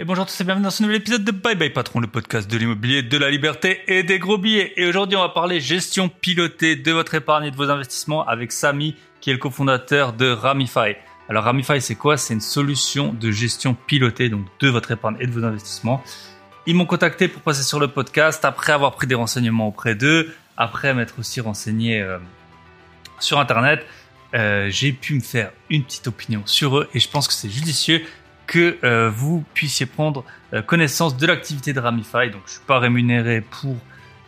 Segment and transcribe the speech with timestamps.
[0.00, 2.06] Et bonjour à tous et bienvenue dans ce nouvel épisode de Bye Bye Patron, le
[2.06, 4.72] podcast de l'immobilier, de la liberté et des gros billets.
[4.76, 8.52] Et aujourd'hui, on va parler gestion pilotée de votre épargne et de vos investissements avec
[8.52, 10.94] Samy, qui est le cofondateur de Ramify.
[11.28, 12.16] Alors Ramify, c'est quoi?
[12.16, 16.00] C'est une solution de gestion pilotée, donc de votre épargne et de vos investissements.
[16.66, 20.32] Ils m'ont contacté pour passer sur le podcast après avoir pris des renseignements auprès d'eux,
[20.56, 22.18] après m'être aussi renseigné euh,
[23.18, 23.84] sur Internet.
[24.34, 27.48] Euh, j'ai pu me faire une petite opinion sur eux et je pense que c'est
[27.48, 28.02] judicieux
[28.48, 32.30] que euh, vous puissiez prendre euh, connaissance de l'activité de Ramify.
[32.30, 33.76] Donc, je suis pas rémunéré pour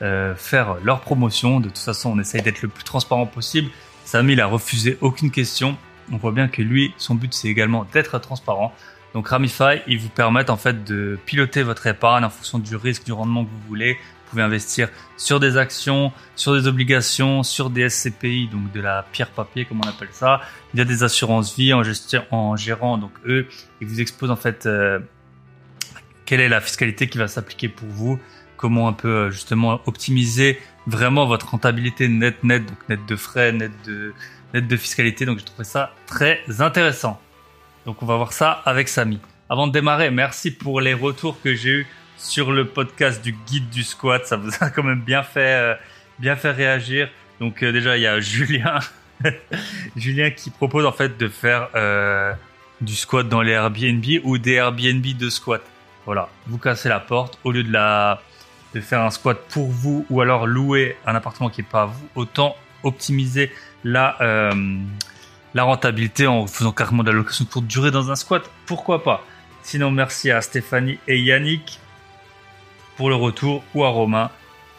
[0.03, 1.59] euh, faire leur promotion.
[1.59, 3.71] De toute façon, on essaye d'être le plus transparent possible.
[4.05, 5.77] Samy, il a refusé aucune question.
[6.13, 8.73] On voit bien que lui, son but, c'est également d'être transparent.
[9.15, 13.05] Donc, Ramify, ils vous permettent en fait de piloter votre épargne en fonction du risque,
[13.05, 13.99] du rendement que vous voulez.
[14.31, 19.31] Pouvez investir sur des actions, sur des obligations, sur des SCPI, donc de la pierre
[19.31, 20.41] papier comme on appelle ça.
[20.73, 23.49] Il y a des assurances vie en, gestion, en gérant, donc eux,
[23.81, 25.01] ils vous exposent en fait euh,
[26.27, 28.21] quelle est la fiscalité qui va s'appliquer pour vous,
[28.57, 33.53] comment un peu euh, justement optimiser vraiment votre rentabilité net net, donc net de frais,
[33.53, 33.73] net
[34.55, 35.27] de fiscalité.
[35.27, 37.21] Donc j'ai trouvé ça très intéressant.
[37.85, 39.19] Donc on va voir ça avec Samy.
[39.49, 41.87] Avant de démarrer, merci pour les retours que j'ai eu
[42.21, 44.27] sur le podcast du guide du squat.
[44.27, 45.75] Ça vous a quand même bien fait, euh,
[46.19, 47.09] bien fait réagir.
[47.41, 48.79] Donc euh, déjà, il y a Julien,
[49.97, 52.33] Julien qui propose en fait de faire euh,
[52.81, 55.63] du squat dans les Airbnb ou des Airbnb de squat.
[56.05, 58.23] Voilà, vous cassez la porte au lieu de la
[58.75, 61.87] de faire un squat pour vous ou alors louer un appartement qui est pas à
[61.87, 63.51] vous, autant optimiser
[63.83, 64.17] la
[65.53, 68.49] la rentabilité en faisant carrément de la location pour durer dans un squat.
[68.67, 69.25] Pourquoi pas?
[69.63, 71.81] Sinon, merci à Stéphanie et Yannick
[73.01, 74.29] pour le retour ou à Romain.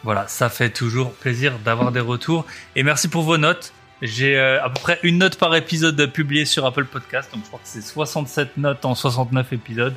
[0.04, 2.46] Voilà, ça fait toujours plaisir d'avoir des retours.
[2.76, 3.72] Et merci pour vos notes.
[4.00, 7.32] J'ai euh, à peu près une note par épisode publiée sur Apple Podcast.
[7.34, 9.96] Donc je crois que c'est 67 notes en 69 épisodes.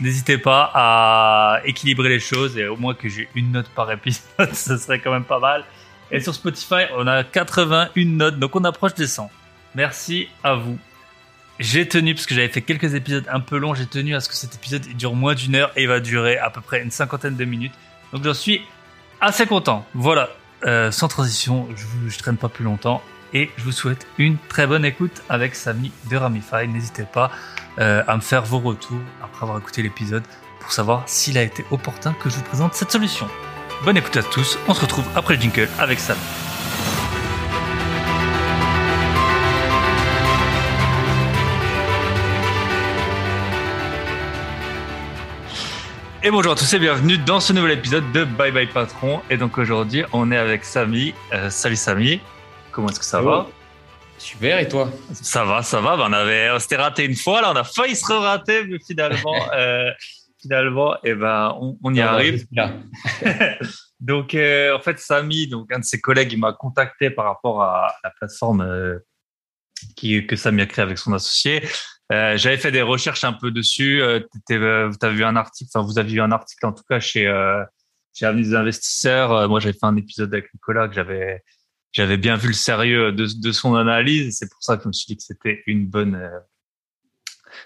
[0.00, 4.52] N'hésitez pas à équilibrer les choses et au moins que j'ai une note par épisode,
[4.52, 5.64] ce serait quand même pas mal.
[6.10, 9.30] Et sur Spotify, on a 81 notes, donc on approche des 100.
[9.76, 10.76] Merci à vous.
[11.60, 14.30] J'ai tenu, parce que j'avais fait quelques épisodes un peu longs, j'ai tenu à ce
[14.30, 17.36] que cet épisode dure moins d'une heure et va durer à peu près une cinquantaine
[17.36, 17.74] de minutes.
[18.14, 18.62] Donc j'en suis
[19.20, 19.84] assez content.
[19.92, 20.30] Voilà,
[20.64, 23.02] euh, sans transition, je, je traîne pas plus longtemps
[23.34, 26.66] et je vous souhaite une très bonne écoute avec Samy de Ramify.
[26.66, 27.30] N'hésitez pas
[27.78, 30.24] euh, à me faire vos retours après avoir écouté l'épisode
[30.60, 33.28] pour savoir s'il a été opportun que je vous présente cette solution.
[33.84, 36.20] Bonne écoute à tous, on se retrouve après le jingle avec Samy.
[46.22, 49.22] Et bonjour à tous et bienvenue dans ce nouvel épisode de Bye Bye Patron.
[49.30, 51.14] Et donc aujourd'hui, on est avec Samy.
[51.32, 52.20] Euh, salut Samy,
[52.72, 53.46] comment est-ce que ça va?
[54.18, 54.90] Super, et toi?
[55.14, 55.96] Ça va, ça va.
[55.96, 58.78] Ben, on avait, on s'était raté une fois, là, on a failli se rater, mais
[58.86, 59.90] finalement, euh,
[60.42, 62.46] finalement, et eh ben, on, on y arrive.
[62.52, 62.74] Là.
[64.00, 67.62] Donc, euh, en fait, Samy, donc un de ses collègues, il m'a contacté par rapport
[67.62, 68.98] à la plateforme euh,
[69.94, 71.62] qui, que Samy a créée avec son associé.
[72.12, 74.02] Euh, J'avais fait des recherches un peu dessus.
[74.02, 77.26] Euh, as vu un article, enfin, vous avez vu un article en tout cas chez
[77.26, 77.62] euh,
[78.14, 79.32] chez Avenue des investisseurs.
[79.32, 81.42] Euh, moi, j'avais fait un épisode avec Nicolas que j'avais
[81.92, 84.36] j'avais bien vu le sérieux de, de son analyse.
[84.38, 86.38] C'est pour ça que je me suis dit que c'était une bonne euh,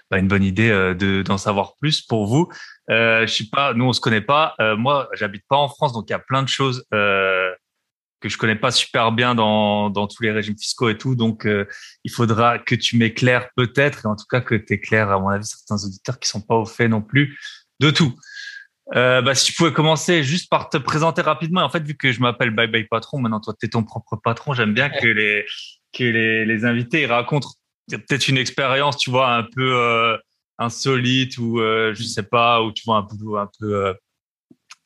[0.09, 2.51] bah, une bonne idée euh, de d'en savoir plus pour vous.
[2.89, 4.55] Euh, je sais pas, nous on se connaît pas.
[4.59, 7.51] Euh, moi, j'habite pas en France, donc il y a plein de choses euh,
[8.21, 11.15] que je connais pas super bien dans dans tous les régimes fiscaux et tout.
[11.15, 11.65] Donc euh,
[12.03, 15.29] il faudra que tu m'éclaires peut-être, et en tout cas que tu éclaires à mon
[15.29, 17.37] avis certains auditeurs qui sont pas au fait non plus
[17.79, 18.15] de tout.
[18.95, 21.61] Euh, bah, si tu pouvais commencer juste par te présenter rapidement.
[21.63, 24.15] En fait, vu que je m'appelle Bye Bye Patron, maintenant toi tu es ton propre
[24.23, 24.53] patron.
[24.53, 25.45] J'aime bien que les
[25.93, 27.49] que les, les invités ils racontent
[27.89, 30.17] peut-être une expérience, tu vois, un peu euh,
[30.57, 33.93] insolite ou euh, je sais pas, ou tu vois un boulot un peu euh,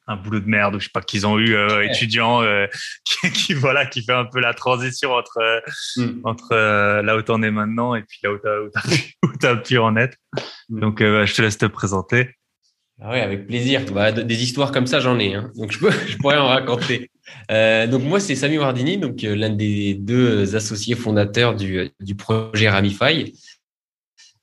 [0.09, 2.68] un boulot de merde ou je sais pas qu'ils ont eu euh, étudiant euh,
[3.06, 5.59] qui, qui, voilà qui fait un peu la transition entre euh,
[5.97, 6.22] Mm.
[6.24, 9.78] entre euh, là où t'en es maintenant et puis là où t'as pu, où pu
[9.78, 10.18] en être.
[10.69, 10.80] Mm.
[10.81, 12.36] Donc euh, je te laisse te présenter.
[13.02, 13.81] Ah ouais, avec plaisir.
[13.94, 15.34] Bah, de- des histoires comme ça, j'en ai.
[15.34, 15.51] hein.
[15.56, 17.10] Donc, je, peux, je pourrais en raconter.
[17.50, 23.34] Donc, moi, c'est Samy Wardini, donc l'un des deux associés fondateurs du, du projet Ramify.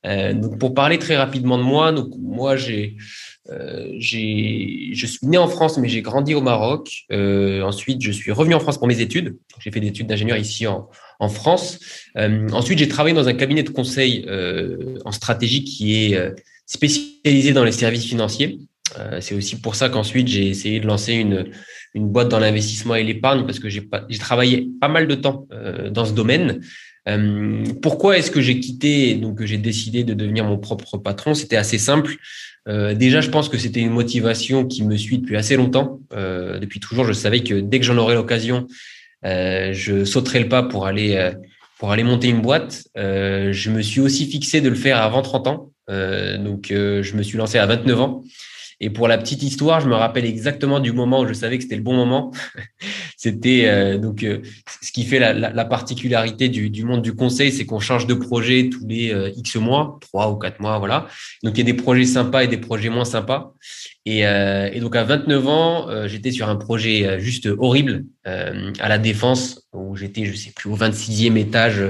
[0.03, 2.97] Donc, pour parler très rapidement de moi, donc moi, j'ai,
[3.49, 7.05] euh, je suis né en France, mais j'ai grandi au Maroc.
[7.11, 9.37] Euh, ensuite, je suis revenu en France pour mes études.
[9.59, 10.89] J'ai fait des études d'ingénieur ici en,
[11.29, 11.79] France.
[12.17, 14.27] Euh, ensuite, j'ai travaillé dans un cabinet de conseil
[15.05, 16.33] en stratégie qui est
[16.65, 18.59] spécialisé dans les services financiers.
[19.19, 21.51] C'est aussi pour ça qu'ensuite j'ai essayé de lancer une,
[21.93, 23.83] une boîte dans l'investissement et l'épargne parce que j'ai
[24.17, 25.47] travaillé pas mal de temps
[25.91, 26.61] dans ce domaine.
[27.81, 31.33] Pourquoi est-ce que j'ai quitté, donc j'ai décidé de devenir mon propre patron?
[31.33, 32.15] C'était assez simple.
[32.67, 35.99] déjà, je pense que c'était une motivation qui me suit depuis assez longtemps.
[36.11, 38.67] depuis toujours, je savais que dès que j'en aurais l'occasion,
[39.23, 41.31] je sauterais le pas pour aller
[41.79, 42.83] pour aller monter une boîte.
[42.95, 45.71] je me suis aussi fixé de le faire avant 30 ans.
[45.87, 48.23] donc, je me suis lancé à 29 ans.
[48.79, 51.63] Et pour la petite histoire, je me rappelle exactement du moment où je savais que
[51.63, 52.31] c'était le bon moment.
[53.17, 54.41] c'était euh, donc euh,
[54.81, 58.13] ce qui fait la, la, particularité du, du, monde du conseil, c'est qu'on change de
[58.13, 61.07] projet tous les euh, X mois, trois ou quatre mois, voilà.
[61.43, 63.53] Donc il y a des projets sympas et des projets moins sympas.
[64.05, 69.67] Et, et donc à 29 ans, j'étais sur un projet juste horrible à la défense
[69.73, 71.83] où j'étais, je sais plus, au 26e étage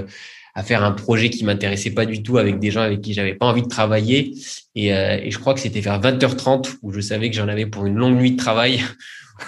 [0.57, 3.35] à faire un projet qui m'intéressait pas du tout avec des gens avec qui j'avais
[3.35, 4.33] pas envie de travailler.
[4.73, 7.67] Et, euh, et je crois que c'était vers 20h30 où je savais que j'en avais
[7.67, 8.81] pour une longue nuit de travail.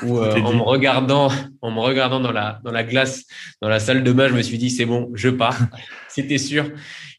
[0.04, 1.32] Où euh, en me regardant,
[1.64, 3.26] en me regardant dans la dans la glace,
[3.60, 5.58] dans la salle de bain, je me suis dit c'est bon, je pars.
[6.10, 6.70] c'était sûr,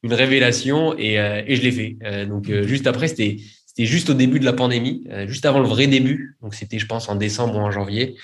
[0.05, 2.27] une révélation et, euh, et je l'ai fait.
[2.27, 3.39] donc juste après, c'était
[3.81, 6.37] c'était juste au début de la pandémie, euh, juste avant le vrai début.
[6.43, 8.15] Donc c'était, je pense, en décembre ou en janvier,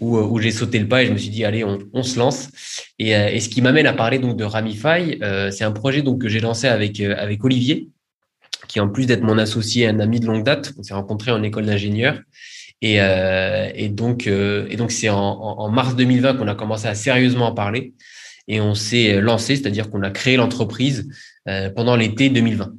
[0.00, 2.02] où, euh, où j'ai sauté le pas et je me suis dit, allez, on, on
[2.02, 2.48] se lance.
[2.98, 5.20] Et, euh, et, ce qui m'amène à parler donc de Ramify,
[5.52, 7.90] c'est un projet donc que j'ai lancé avec avec Olivier,
[8.66, 10.72] qui en plus d'être mon associé, un ami de longue date.
[10.78, 12.18] On s'est rencontrés en école d'ingénieur.
[12.82, 14.28] Et, et donc
[14.88, 17.94] c'est en, en, mars 2020 qu'on a commencé à sérieusement en parler.
[18.48, 21.08] Et on s'est lancé, c'est-à-dire qu'on a créé l'entreprise
[21.74, 22.72] pendant l'été 2020.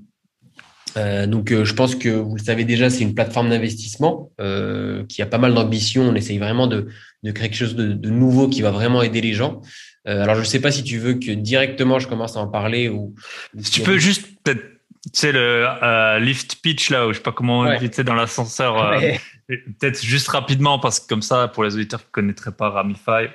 [0.98, 5.06] Euh, donc, euh, je pense que vous le savez déjà, c'est une plateforme d'investissement euh,
[5.08, 6.04] qui a pas mal d'ambition.
[6.04, 6.88] On essaye vraiment de,
[7.24, 9.62] de, créer quelque chose de, de, nouveau qui va vraiment aider les gens.
[10.08, 12.48] Euh, alors, je ne sais pas si tu veux que directement je commence à en
[12.48, 13.16] parler ou.
[13.60, 14.62] Si tu peux juste peut-être,
[15.04, 18.16] tu sais, le euh, lift pitch là, ou je sais pas comment on dit, dans
[18.16, 19.00] l'ascenseur.
[19.48, 23.28] Peut-être juste rapidement parce que comme ça, pour les auditeurs qui connaîtraient pas Ramify,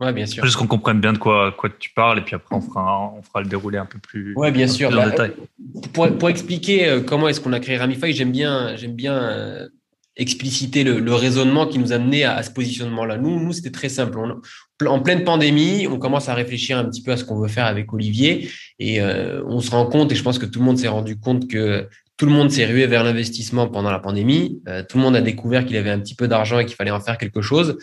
[0.00, 0.44] Ouais, bien sûr.
[0.44, 3.22] Juste qu'on comprenne bien de quoi, quoi tu parles et puis après on fera, on
[3.22, 4.34] fera le déroulé un peu plus.
[4.36, 4.90] Ouais, bien sûr.
[4.90, 5.10] Bah,
[5.94, 9.68] pour, pour, expliquer euh, comment est-ce qu'on a créé Ramify, j'aime bien, j'aime bien euh,
[10.16, 13.16] expliciter le, le, raisonnement qui nous a mené à, ce positionnement-là.
[13.16, 14.18] Nous, nous, c'était très simple.
[14.86, 17.64] en pleine pandémie, on commence à réfléchir un petit peu à ce qu'on veut faire
[17.64, 20.76] avec Olivier et euh, on se rend compte, et je pense que tout le monde
[20.76, 21.88] s'est rendu compte que
[22.18, 24.62] tout le monde s'est rué vers l'investissement pendant la pandémie.
[24.88, 27.00] tout le monde a découvert qu'il avait un petit peu d'argent et qu'il fallait en
[27.00, 27.78] faire quelque chose.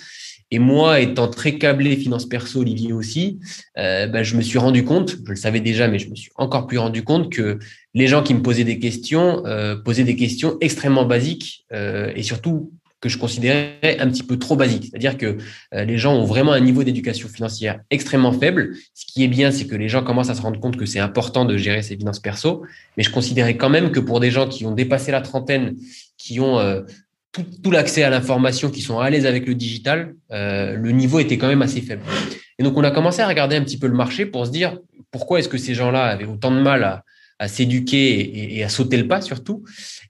[0.53, 3.39] Et moi, étant très câblé finance perso, Olivier aussi,
[3.79, 6.29] euh, ben, je me suis rendu compte, je le savais déjà, mais je me suis
[6.35, 7.57] encore plus rendu compte que
[7.95, 12.21] les gens qui me posaient des questions euh, posaient des questions extrêmement basiques euh, et
[12.21, 12.71] surtout
[13.01, 14.89] que je considérais un petit peu trop basiques.
[14.91, 15.37] C'est-à-dire que
[15.73, 18.75] les gens ont vraiment un niveau d'éducation financière extrêmement faible.
[18.93, 20.99] Ce qui est bien, c'est que les gens commencent à se rendre compte que c'est
[20.99, 22.63] important de gérer ses finances perso.
[22.95, 25.75] Mais je considérais quand même que pour des gens qui ont dépassé la trentaine,
[26.17, 26.85] qui ont
[27.33, 31.19] tout, tout l'accès à l'information, qui sont à l'aise avec le digital, euh, le niveau
[31.19, 32.03] était quand même assez faible.
[32.57, 34.77] Et donc, on a commencé à regarder un petit peu le marché pour se dire
[35.11, 37.03] pourquoi est-ce que ces gens-là avaient autant de mal à,
[37.39, 39.63] à s'éduquer et, à sauter le pas surtout?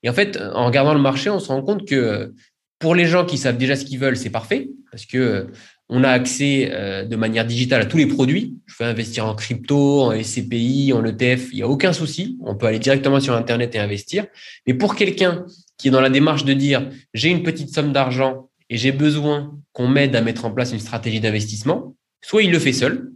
[0.04, 2.34] Et en fait, en regardant le marché, on se rend compte que
[2.78, 5.48] pour les gens qui savent déjà ce qu'ils veulent, c'est parfait parce que
[5.90, 8.56] on a accès euh, de manière digitale à tous les produits.
[8.66, 12.38] Je veux investir en crypto, en SCPI, en ETF, il n'y a aucun souci.
[12.42, 14.26] On peut aller directement sur Internet et investir.
[14.66, 15.46] Mais pour quelqu'un
[15.84, 19.54] qui est dans la démarche de dire j'ai une petite somme d'argent et j'ai besoin
[19.74, 23.12] qu'on m'aide à mettre en place une stratégie d'investissement, soit il le fait seul,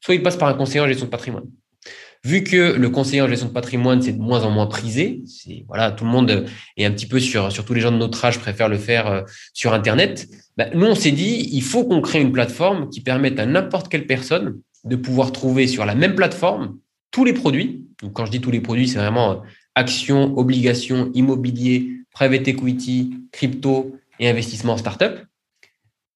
[0.00, 1.46] soit il passe par un conseiller en gestion de patrimoine.
[2.22, 5.64] Vu que le conseiller en gestion de patrimoine, c'est de moins en moins prisé, c'est
[5.66, 6.46] voilà, tout le monde
[6.76, 9.22] est un petit peu sur, surtout les gens de notre âge préfèrent le faire euh,
[9.52, 10.28] sur Internet.
[10.56, 13.88] Ben, nous, on s'est dit, il faut qu'on crée une plateforme qui permette à n'importe
[13.88, 16.78] quelle personne de pouvoir trouver sur la même plateforme
[17.10, 17.84] tous les produits.
[18.00, 19.36] Donc, quand je dis tous les produits, c'est vraiment euh,
[19.74, 25.26] actions, obligations, immobilier, private equity, crypto et investissement en startup.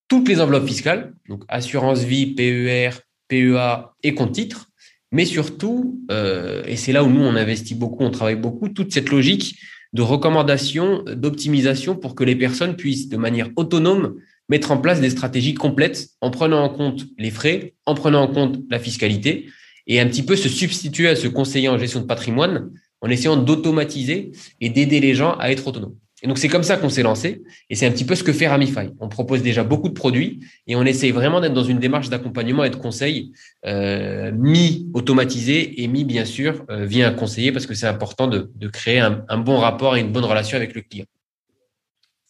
[0.09, 2.91] Toutes les enveloppes fiscales, donc assurance vie, PER,
[3.29, 4.71] PEA et compte titre,
[5.13, 8.93] mais surtout, euh, et c'est là où nous on investit beaucoup, on travaille beaucoup, toute
[8.93, 9.59] cette logique
[9.93, 14.17] de recommandation, d'optimisation pour que les personnes puissent de manière autonome
[14.49, 18.29] mettre en place des stratégies complètes en prenant en compte les frais, en prenant en
[18.29, 19.47] compte la fiscalité
[19.87, 23.37] et un petit peu se substituer à ce conseiller en gestion de patrimoine en essayant
[23.37, 25.95] d'automatiser et d'aider les gens à être autonomes.
[26.23, 27.43] Et donc, c'est comme ça qu'on s'est lancé.
[27.71, 28.91] Et c'est un petit peu ce que fait Ramify.
[28.99, 32.65] On propose déjà beaucoup de produits et on essaye vraiment d'être dans une démarche d'accompagnement
[32.65, 33.33] et de conseil
[33.67, 38.51] euh, mi-automatisé et mi, bien sûr, euh, via un conseiller parce que c'est important de,
[38.73, 41.07] créer un, bon rapport et une bonne relation avec le client.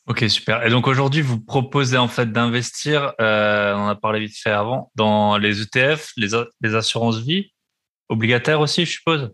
[0.07, 0.65] Ok, super.
[0.67, 4.91] Et donc aujourd'hui, vous proposez en fait d'investir, euh, on a parlé vite fait avant,
[4.95, 6.29] dans les ETF, les,
[6.63, 7.53] les assurances vie,
[8.09, 9.31] obligataires aussi, je suppose?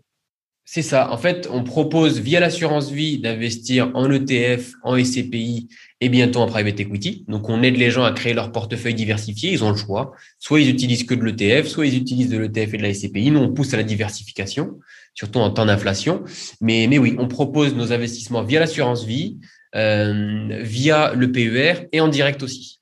[0.67, 1.11] C'est ça.
[1.11, 5.69] En fait, on propose via l'assurance vie d'investir en ETF, en SCPI
[6.01, 7.23] et bientôt en private equity.
[7.27, 9.51] Donc, on aide les gens à créer leur portefeuille diversifié.
[9.51, 10.13] Ils ont le choix.
[10.39, 13.29] Soit ils utilisent que de l'ETF, soit ils utilisent de l'ETF et de la SCPI.
[13.29, 14.79] Nous, on pousse à la diversification,
[15.13, 16.23] surtout en temps d'inflation.
[16.61, 19.37] Mais, mais oui, on propose nos investissements via l'assurance vie,
[19.75, 22.81] euh, via le PER et en direct aussi.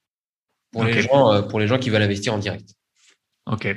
[0.71, 2.69] Pour, les gens, euh, pour les gens qui veulent investir en direct.
[3.45, 3.67] Ok.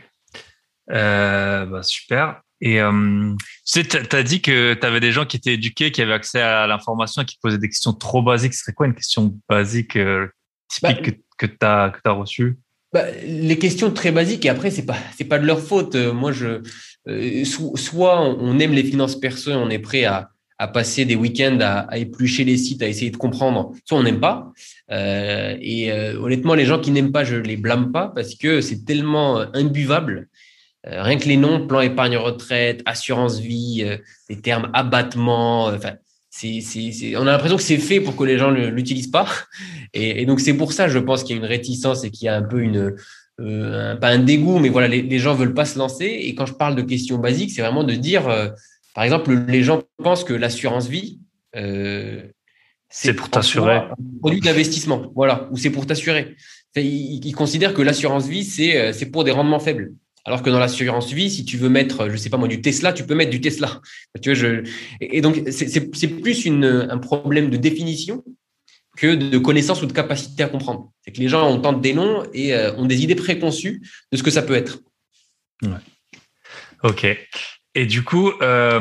[0.90, 2.42] Euh, bah, super.
[2.60, 3.34] Et euh,
[3.66, 6.14] tu sais, tu as dit que tu avais des gens qui étaient éduqués, qui avaient
[6.14, 8.54] accès à l'information, qui posaient des questions trop basiques.
[8.54, 10.28] Ce serait quoi une question basique euh,
[10.68, 12.56] typique bah, que, tu as, que as reçue?
[12.92, 15.94] bah, Les questions très basiques, et après, c'est pas, c'est pas de leur faute.
[15.94, 16.62] Euh, moi, je,
[17.08, 21.16] euh, soit on aime les finances perso et on est prêt à, à passer des
[21.16, 24.50] week-ends à, à, éplucher les sites, à essayer de comprendre, soit on n'aime pas.
[24.90, 28.86] Euh, et honnêtement, les gens qui n'aiment pas, je les blâme pas parce que c'est
[28.86, 30.28] tellement imbuvable
[30.87, 35.95] rien que les noms, plan épargne retraite, assurance vie, euh, les termes abattement, euh, enfin,
[36.31, 39.26] c'est, c'est, on a l'impression que c'est fait pour que les gens ne l'utilisent pas.
[39.95, 42.26] Et, et donc c'est pour ça, je pense qu'il y a une réticence et qu'il
[42.26, 42.97] y a un peu une,
[43.38, 46.05] un, pas un dégoût, mais voilà, les, les, gens veulent pas se lancer.
[46.05, 48.25] Et quand je parle de questions basiques, c'est vraiment de dire,
[48.95, 51.21] par exemple, les gens pensent que l'assurance vie,
[51.55, 52.23] euh,
[52.90, 53.76] c'est pour t'assurer.
[53.76, 56.37] Un produit d'investissement, voilà, ou c'est pour t'assurer.
[56.75, 59.93] Ils, ils, considèrent que l'assurance vie, c'est, c'est pour des rendements faibles.
[60.26, 62.92] Alors que dans l'assurance vie, si tu veux mettre, je sais pas moi, du Tesla,
[62.92, 63.80] tu peux mettre du Tesla.
[65.00, 68.25] Et donc, c'est plus un problème de définition
[68.97, 70.90] que de connaissance ou de capacité à comprendre.
[71.02, 74.23] C'est que les gens entendent des noms et euh, ont des idées préconçues de ce
[74.23, 74.78] que ça peut être.
[76.83, 77.06] Ok.
[77.75, 78.80] Et du coup, euh,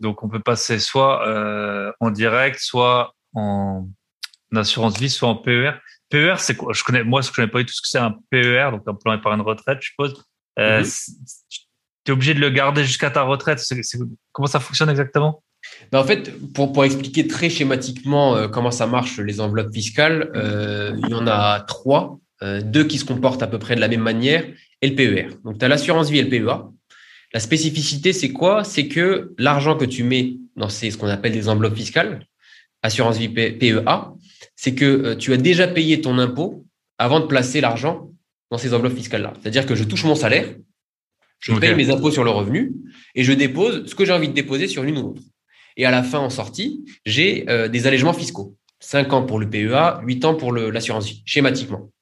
[0.00, 3.88] donc on peut passer soit euh, en direct, soit en
[4.54, 5.72] assurance vie, soit en PER.
[6.10, 6.72] PER, c'est quoi?
[6.72, 8.94] Je connais, moi, je connais pas du tout ce que c'est un PER, donc un
[8.94, 10.24] plan épargne retraite, je suppose.
[10.58, 10.86] Euh, mhm.
[12.04, 13.62] Tu es obligé de le garder jusqu'à ta retraite.
[14.32, 15.42] comment ça fonctionne exactement?
[15.92, 20.30] Ben en fait, pour, pour expliquer très schématiquement euh, comment ça marche les enveloppes fiscales,
[20.34, 23.80] euh, il y en a trois, euh, deux qui se comportent à peu près de
[23.80, 24.44] la même manière,
[24.80, 25.28] et le PER.
[25.44, 26.70] Donc, tu as l'assurance vie et le PEA.
[27.34, 28.64] La spécificité, c'est quoi?
[28.64, 32.24] C'est que l'argent que tu mets dans ces, ce qu'on appelle des enveloppes fiscales,
[32.82, 34.12] assurance vie PEA,
[34.58, 36.66] c'est que euh, tu as déjà payé ton impôt
[36.98, 38.10] avant de placer l'argent
[38.50, 39.32] dans ces enveloppes fiscales-là.
[39.40, 40.52] C'est-à-dire que je touche mon salaire,
[41.38, 42.72] je paye mes impôts sur le revenu
[43.14, 45.22] et je dépose ce que j'ai envie de déposer sur l'une ou l'autre.
[45.76, 48.56] Et à la fin, en sortie, j'ai euh, des allègements fiscaux.
[48.80, 51.92] 5 ans pour le PEA, 8 ans pour l'assurance vie, schématiquement.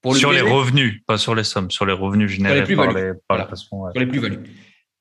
[0.00, 3.56] Pour sur les revenus, pas sur les sommes, sur les revenus générés par, les, par
[3.56, 4.44] Sur les plus-values.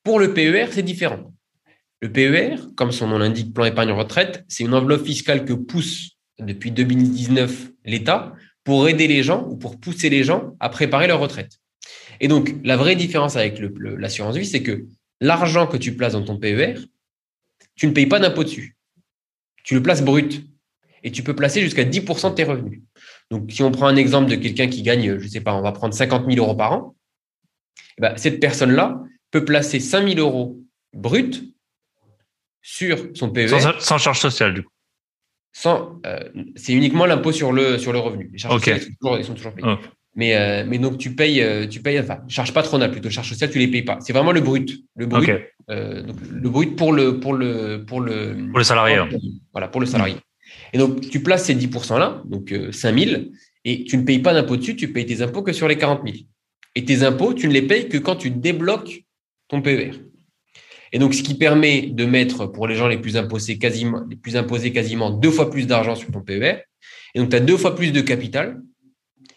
[0.03, 1.31] Pour le PER, c'est différent.
[2.01, 6.18] Le PER, comme son nom l'indique, plan épargne retraite, c'est une enveloppe fiscale que pousse
[6.39, 11.19] depuis 2019 l'État pour aider les gens ou pour pousser les gens à préparer leur
[11.19, 11.59] retraite.
[12.19, 14.85] Et donc, la vraie différence avec l'assurance vie, c'est que
[15.21, 16.75] l'argent que tu places dans ton PER,
[17.75, 18.75] tu ne payes pas d'impôt dessus.
[19.63, 20.43] Tu le places brut.
[21.03, 22.81] Et tu peux placer jusqu'à 10% de tes revenus.
[23.31, 25.61] Donc, si on prend un exemple de quelqu'un qui gagne, je ne sais pas, on
[25.61, 26.95] va prendre 50 000 euros par an,
[27.97, 30.59] eh ben, cette personne-là peut placer 5 000 euros
[30.93, 31.43] brut
[32.61, 33.47] sur son PER.
[33.79, 34.71] Sans, charge sociale, du coup
[35.65, 36.19] euh,
[36.55, 38.29] c'est uniquement l'impôt sur le sur le revenu.
[38.31, 38.79] Les charges sociales
[39.17, 39.75] ils sont toujours, payées.
[40.15, 43.49] Mais euh, mais donc tu payes euh, tu payes enfin charge patronale plutôt charge sociale
[43.51, 43.97] tu les payes pas.
[44.01, 45.29] C'est vraiment le brut le brut
[45.67, 48.97] donc, le brut pour le pour le pour le pour le salarié.
[49.51, 50.15] voilà pour le salarié.
[50.73, 53.31] Et donc tu places ces 10% là donc 5000
[53.65, 56.01] et tu ne payes pas d'impôt dessus tu payes tes impôts que sur les 40
[56.05, 56.17] 000.
[56.75, 59.03] Et tes impôts tu ne les payes que quand tu débloques
[59.47, 59.91] ton PER.
[60.91, 64.15] Et donc, ce qui permet de mettre pour les gens les plus imposés quasiment, les
[64.15, 66.63] plus imposés quasiment deux fois plus d'argent sur ton PER.
[67.15, 68.61] Et donc, tu as deux fois plus de capital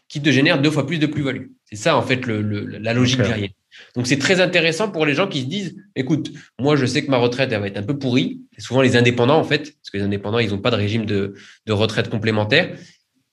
[0.09, 1.47] qui te génère deux fois plus de plus-value.
[1.65, 3.49] C'est ça, en fait, le, la logique derrière.
[3.97, 6.31] Donc, c'est très intéressant pour les gens qui se disent, écoute,
[6.61, 8.43] moi, je sais que ma retraite, elle va être un peu pourrie.
[8.55, 11.07] C'est souvent les indépendants, en fait, parce que les indépendants, ils n'ont pas de régime
[11.07, 11.35] de,
[11.67, 12.77] de, retraite complémentaire.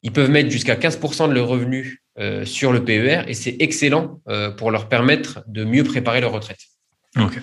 [0.03, 4.21] Ils peuvent mettre jusqu'à 15% de leurs revenus euh, sur le PER et c'est excellent
[4.29, 6.59] euh, pour leur permettre de mieux préparer leur retraite.
[7.17, 7.39] OK.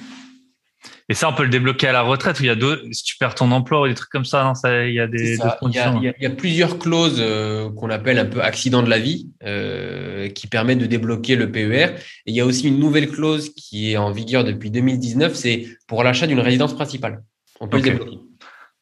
[1.08, 3.04] Et ça, on peut le débloquer à la retraite ou il y a d'autres, si
[3.04, 5.38] tu perds ton emploi ou des trucs comme ça, non, ça, il y a des
[5.60, 6.00] conditions.
[6.02, 10.28] Il y a, plusieurs clauses euh, qu'on appelle un peu accident de la vie euh,
[10.28, 11.94] qui permettent de débloquer le PER.
[12.26, 15.66] Et il y a aussi une nouvelle clause qui est en vigueur depuis 2019, c'est
[15.86, 17.22] pour l'achat d'une résidence principale.
[17.60, 18.18] On peut le débloquer.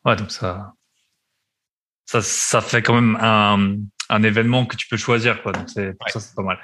[0.05, 0.73] Ouais, donc ça,
[2.07, 3.77] ça, ça fait quand même un,
[4.11, 5.53] un événement que tu peux choisir, quoi.
[5.53, 6.59] Donc c'est pour ça c'est pas mal.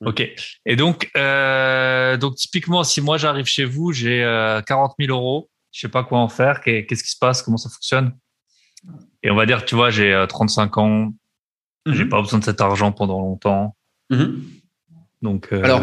[0.00, 0.06] Mm.
[0.08, 0.28] Ok.
[0.64, 5.50] Et donc euh, donc typiquement si moi j'arrive chez vous, j'ai euh, 40 000 euros,
[5.72, 6.60] je sais pas quoi en faire.
[6.60, 7.42] Qu'est-ce qui se passe?
[7.42, 8.12] Comment ça fonctionne?
[9.22, 11.14] Et on va dire, tu vois, j'ai 35 euh, ans,
[11.86, 12.08] j'ai mm-hmm.
[12.08, 13.76] pas besoin de cet argent pendant longtemps.
[14.10, 14.34] Mm-hmm.
[15.22, 15.82] Donc euh, alors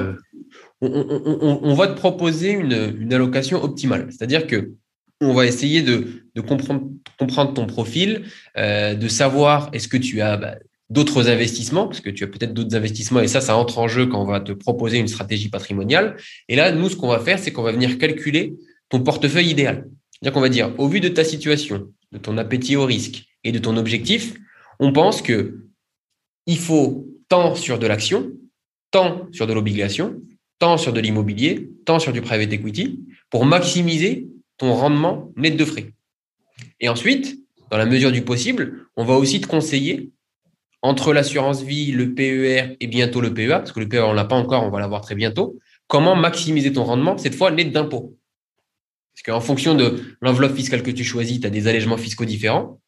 [0.81, 4.07] on, va te proposer une, allocation optimale.
[4.11, 4.73] C'est-à-dire que
[5.21, 8.25] on va essayer de, comprendre, comprendre, ton profil,
[8.57, 10.55] euh, de savoir est-ce que tu as bah,
[10.93, 14.05] d'autres investissements, parce que tu as peut-être d'autres investissements, et ça, ça entre en jeu
[14.05, 16.15] quand on va te proposer une stratégie patrimoniale.
[16.47, 18.53] Et là, nous, ce qu'on va faire, c'est qu'on va venir calculer
[18.89, 19.89] ton portefeuille idéal.
[20.11, 23.51] C'est-à-dire qu'on va dire, au vu de ta situation, de ton appétit au risque et
[23.51, 24.35] de ton objectif,
[24.79, 25.65] on pense que
[26.45, 28.31] il faut tant sur de l'action,
[28.91, 30.21] tant sur de l'obligation,
[30.59, 32.99] tant sur de l'immobilier, tant sur du private equity,
[33.31, 35.91] pour maximiser ton rendement net de frais.
[36.79, 37.39] Et ensuite,
[37.71, 40.11] dans la mesure du possible, on va aussi te conseiller
[40.83, 44.15] entre l'assurance vie, le PER et bientôt le PEA, parce que le PEA, on ne
[44.15, 47.71] l'a pas encore, on va l'avoir très bientôt, comment maximiser ton rendement, cette fois net
[47.71, 48.17] d'impôt.
[49.15, 52.79] Parce qu'en fonction de l'enveloppe fiscale que tu choisis, tu as des allègements fiscaux différents.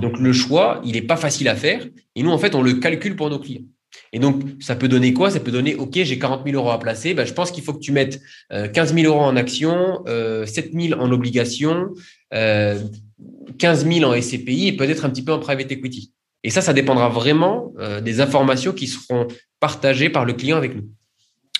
[0.00, 1.86] Donc le choix, il n'est pas facile à faire.
[2.14, 3.62] Et nous, en fait, on le calcule pour nos clients.
[4.12, 5.30] Et donc, ça peut donner quoi?
[5.30, 7.14] Ça peut donner, OK, j'ai 40 000 euros à placer.
[7.14, 11.00] Ben, je pense qu'il faut que tu mettes 15 000 euros en actions, 7 000
[11.00, 11.94] en obligations,
[12.30, 12.90] 15
[13.58, 16.12] 000 en SCPI et peut-être un petit peu en private equity.
[16.44, 19.26] Et ça, ça dépendra vraiment euh, des informations qui seront
[19.60, 20.88] partagées par le client avec nous.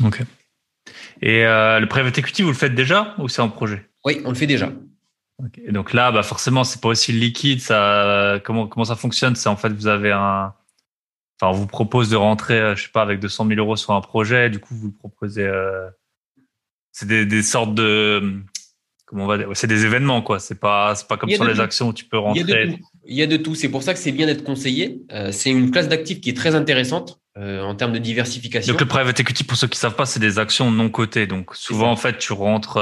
[0.04, 0.22] OK.
[1.20, 3.88] Et euh, le private equity, vous le faites déjà ou c'est en projet?
[4.04, 4.70] Oui, on le fait déjà.
[5.64, 7.60] Et donc là, bah forcément, c'est pas aussi liquide.
[7.60, 9.36] Ça, comment comment ça fonctionne?
[9.36, 10.52] C'est en fait, vous avez un,
[11.40, 13.92] enfin, on vous propose de rentrer, euh, je sais pas, avec 200 000 euros sur
[13.92, 14.50] un projet.
[14.50, 15.46] Du coup, vous le proposez.
[15.46, 15.88] Euh,
[16.90, 18.42] c'est des, des sortes de
[19.08, 20.38] comment on va c'est des événements quoi.
[20.38, 22.78] C'est pas c'est pas comme sur les actions où tu peux rentrer.
[23.04, 23.54] Il y a de tout.
[23.54, 25.02] C'est pour ça que c'est bien d'être conseillé.
[25.12, 28.72] Euh, c'est une classe d'actifs qui est très intéressante en termes de diversification.
[28.72, 31.28] Donc le private equity, pour ceux qui savent pas, c'est des actions non cotées.
[31.28, 32.80] Donc souvent en fait, tu rentres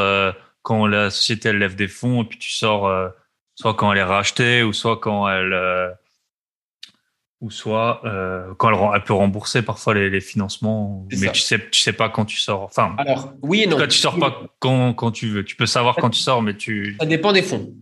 [0.66, 3.08] quand la société elle lève des fonds et puis tu sors euh,
[3.54, 5.88] soit quand elle est rachetée ou soit quand elle euh,
[7.40, 11.58] ou soit euh, quand elle, elle, peut rembourser parfois les, les financements mais tu sais
[11.70, 12.62] tu sais pas quand tu sors.
[12.62, 13.78] Enfin alors oui et non.
[13.86, 15.44] tu sors pas quand, quand tu veux.
[15.44, 17.74] Tu peux savoir quand tu sors mais tu ça dépend des fonds.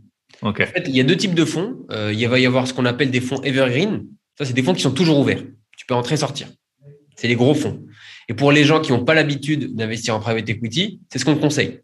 [0.43, 0.61] Ok.
[0.61, 1.87] En fait il y a deux types de fonds.
[1.91, 4.07] Il va y avoir ce qu'on appelle des fonds evergreen.
[4.37, 5.43] Ça c'est des fonds qui sont toujours ouverts.
[5.77, 6.49] Tu peux entrer et sortir.
[7.17, 7.85] C'est les gros fonds.
[8.29, 11.37] Et pour les gens qui n'ont pas l'habitude d'investir en private equity c'est ce qu'on
[11.37, 11.81] conseille.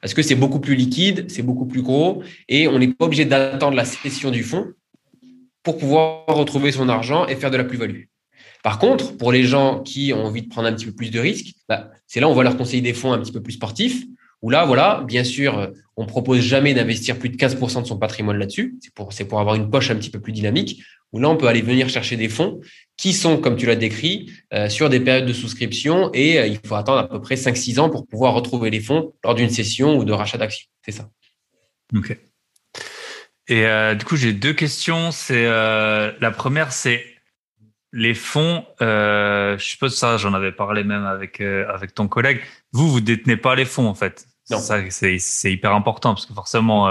[0.00, 3.24] Parce que c'est beaucoup plus liquide, c'est beaucoup plus gros, et on n'est pas obligé
[3.24, 4.72] d'attendre la cession du fonds
[5.64, 8.04] pour pouvoir retrouver son argent et faire de la plus-value.
[8.62, 11.18] Par contre, pour les gens qui ont envie de prendre un petit peu plus de
[11.18, 13.54] risques, bah, c'est là où on va leur conseiller des fonds un petit peu plus
[13.54, 14.04] sportifs,
[14.40, 18.38] où là, voilà, bien sûr, on propose jamais d'investir plus de 15% de son patrimoine
[18.38, 18.76] là-dessus.
[18.80, 21.36] C'est pour, c'est pour avoir une poche un petit peu plus dynamique, où là, on
[21.36, 22.60] peut aller venir chercher des fonds
[22.96, 26.58] qui sont, comme tu l'as décrit, euh, sur des périodes de souscription et euh, il
[26.66, 29.96] faut attendre à peu près 5-6 ans pour pouvoir retrouver les fonds lors d'une session
[29.96, 30.66] ou de rachat d'actions.
[30.84, 31.08] C'est ça.
[31.94, 32.18] OK.
[33.48, 35.10] Et euh, du coup, j'ai deux questions.
[35.12, 37.04] C'est la première, c'est
[37.92, 38.64] les fonds.
[38.80, 42.40] je suppose ça, j'en avais parlé même avec avec ton collègue.
[42.72, 44.26] Vous, vous détenez pas les fonds en fait.
[44.50, 44.58] Non.
[44.58, 46.90] Ça, c'est hyper important parce que forcément,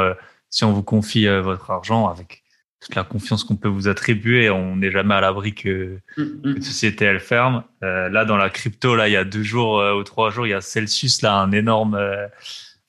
[0.49, 2.43] si on vous confie votre argent avec
[2.83, 4.49] toute la confiance qu'on peut vous attribuer.
[4.49, 6.55] On n'est jamais à l'abri que, mm, mm.
[6.55, 7.63] que, société elle ferme.
[7.83, 10.45] Euh, là, dans la crypto, là, il y a deux jours euh, ou trois jours,
[10.45, 12.27] il y a Celsius, là, un énorme, euh,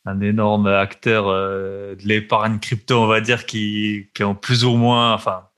[0.05, 4.77] un énorme acteur de l'épargne crypto, on va dire, qui, qui est en plus ou
[4.77, 5.49] moins, enfin,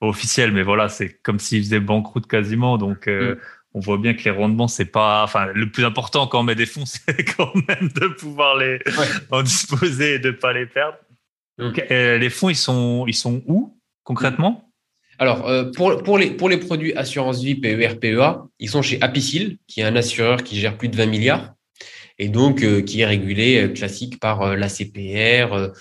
[0.00, 2.78] pas officiel, mais voilà, c'est comme s'il faisait banqueroute quasiment.
[2.78, 3.36] Donc, mm.
[3.74, 6.54] on voit bien que les rendements, c'est pas, enfin, le plus important quand on met
[6.54, 8.78] des fonds, c'est quand même de pouvoir les
[9.30, 10.98] en disposer et de pas les perdre.
[11.58, 14.72] Donc, euh, les fonds, ils sont, ils sont où concrètement?
[15.18, 19.00] Alors, euh, pour, pour, les, pour les produits assurance vie PER, PEA, ils sont chez
[19.02, 21.54] Apicil, qui est un assureur qui gère plus de 20 milliards
[22.20, 25.72] et donc euh, qui est régulé classique par l'ACPR.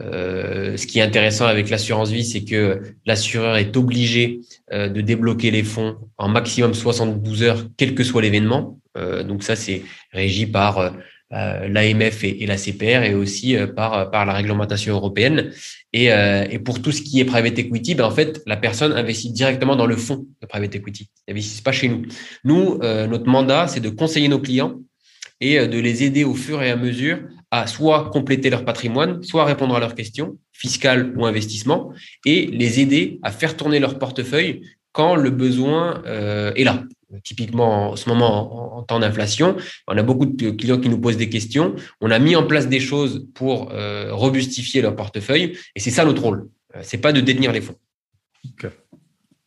[0.00, 4.40] ce qui est intéressant avec l'assurance vie, c'est que l'assureur est obligé
[4.72, 8.78] de débloquer les fonds en maximum 72 heures, quel que soit l'événement.
[8.94, 9.82] donc ça, c'est
[10.12, 10.92] régi par
[11.34, 15.50] euh, l'AMF et, la CPR et aussi euh, par, par la réglementation européenne.
[15.92, 18.92] Et, euh, et pour tout ce qui est private equity, ben en fait, la personne
[18.92, 21.10] investit directement dans le fonds de private equity.
[21.26, 22.02] Elle n'investit pas chez nous.
[22.44, 24.80] Nous, notre mandat, c'est de conseiller nos clients
[25.40, 27.20] et de les aider au fur et à mesure
[27.50, 31.92] à soit compléter leur patrimoine, soit répondre à leurs questions, fiscales ou investissement,
[32.26, 36.82] et les aider à faire tourner leur portefeuille quand le besoin est là
[37.22, 39.56] typiquement en ce moment en, temps d'inflation.
[39.86, 41.74] On a beaucoup de clients qui nous posent des questions.
[42.00, 46.04] On a mis en place des choses pour euh, robustifier leur portefeuille et c'est ça
[46.04, 46.48] notre rôle.
[46.76, 47.76] Euh, c'est pas de détenir les fonds.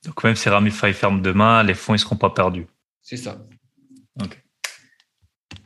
[0.06, 2.68] Donc même si Ramify ferme demain, les fonds ils seront pas perdus.
[3.02, 3.46] C'est ça.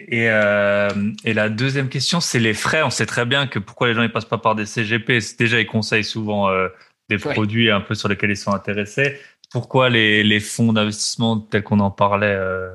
[0.07, 0.89] Et, euh,
[1.23, 2.83] et, la deuxième question, c'est les frais.
[2.83, 5.19] On sait très bien que pourquoi les gens ne passent pas par des CGP.
[5.39, 6.49] Déjà, ils conseillent souvent
[7.09, 9.19] des produits un peu sur lesquels ils sont intéressés
[9.55, 12.69] pourquoi les, les fonds d'investissement tels qu'on en parlait, euh,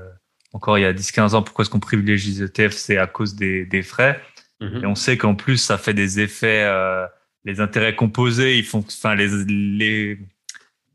[0.54, 3.34] encore il y a 10-15 ans, pourquoi est-ce qu'on privilégie les ETF C'est à cause
[3.34, 4.18] des, des frais.
[4.60, 4.82] Mhm.
[4.82, 7.06] Et on sait qu'en plus, ça fait des effets, euh,
[7.44, 10.18] les intérêts composés, ils font, enfin, les, les,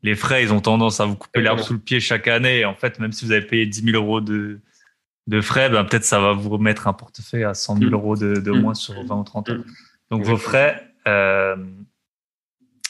[0.02, 2.66] les frais, ils ont tendance à vous couper l'herbe sous le pied chaque année.
[2.66, 4.62] En fait, même si vous avez payé 10 000 euros de,
[5.28, 7.94] de frais, ben, peut-être ça va vous remettre un portefeuille à 100 000 Mm.
[7.94, 8.62] euros de, de Mm.
[8.62, 9.54] moins sur 20 ou 30 ans.
[9.56, 9.64] Mm.
[10.12, 11.56] Donc, vos frais, euh,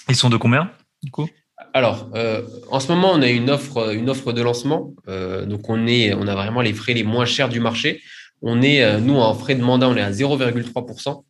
[0.10, 0.70] ils sont de combien,
[1.02, 1.30] du coup?
[1.74, 4.94] Alors, euh, en ce moment, on a une offre, une offre de lancement.
[5.08, 8.02] Euh, donc, on, est, on a vraiment les frais les moins chers du marché.
[8.42, 11.24] On est, nous, en frais de mandat, on est à 0,3%,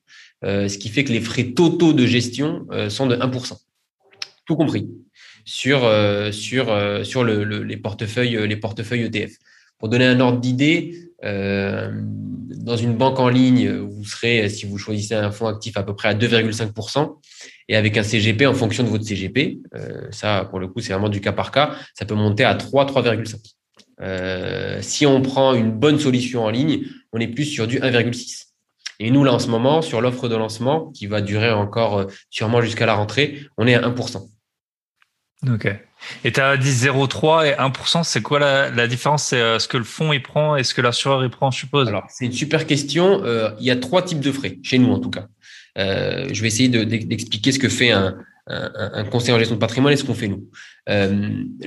[0.44, 3.58] euh, ce qui fait que les frais totaux de gestion sont de 1%.
[4.48, 4.90] Tout compris
[5.46, 5.80] sur,
[6.34, 9.34] sur, sur le, le- les, portefeuilles, les portefeuilles ETF.
[9.80, 11.92] Pour donner un ordre d'idée, euh,
[12.66, 15.96] dans une banque en ligne, vous serez, si vous choisissez un fonds actif, à peu
[15.96, 17.20] près à 2,5%.
[17.68, 20.94] Et avec un CGP, en fonction de votre CGP, euh, ça, pour le coup, c'est
[20.94, 23.56] vraiment du cas par cas, ça peut monter à 3, 3,5.
[24.02, 28.46] Euh, si on prend une bonne solution en ligne, on est plus sur du 1,6.
[29.00, 32.06] Et nous, là, en ce moment, sur l'offre de lancement, qui va durer encore euh,
[32.30, 34.30] sûrement jusqu'à la rentrée, on est à 1%.
[35.50, 35.68] Ok.
[36.24, 39.26] Et tu as dit 0,3 et 1%, c'est quoi la, différence?
[39.26, 41.60] C'est euh, ce que le fonds il prend et ce que l'assureur il prend, je
[41.60, 41.88] suppose?
[41.88, 43.24] Alors, c'est une super question.
[43.24, 45.28] Euh, il y a trois types de frais, chez nous en tout cas.
[45.78, 48.18] Euh, je vais essayer de- d'expliquer ce que fait un,
[49.12, 50.48] conseiller en gestion de patrimoine et ce qu'on fait nous.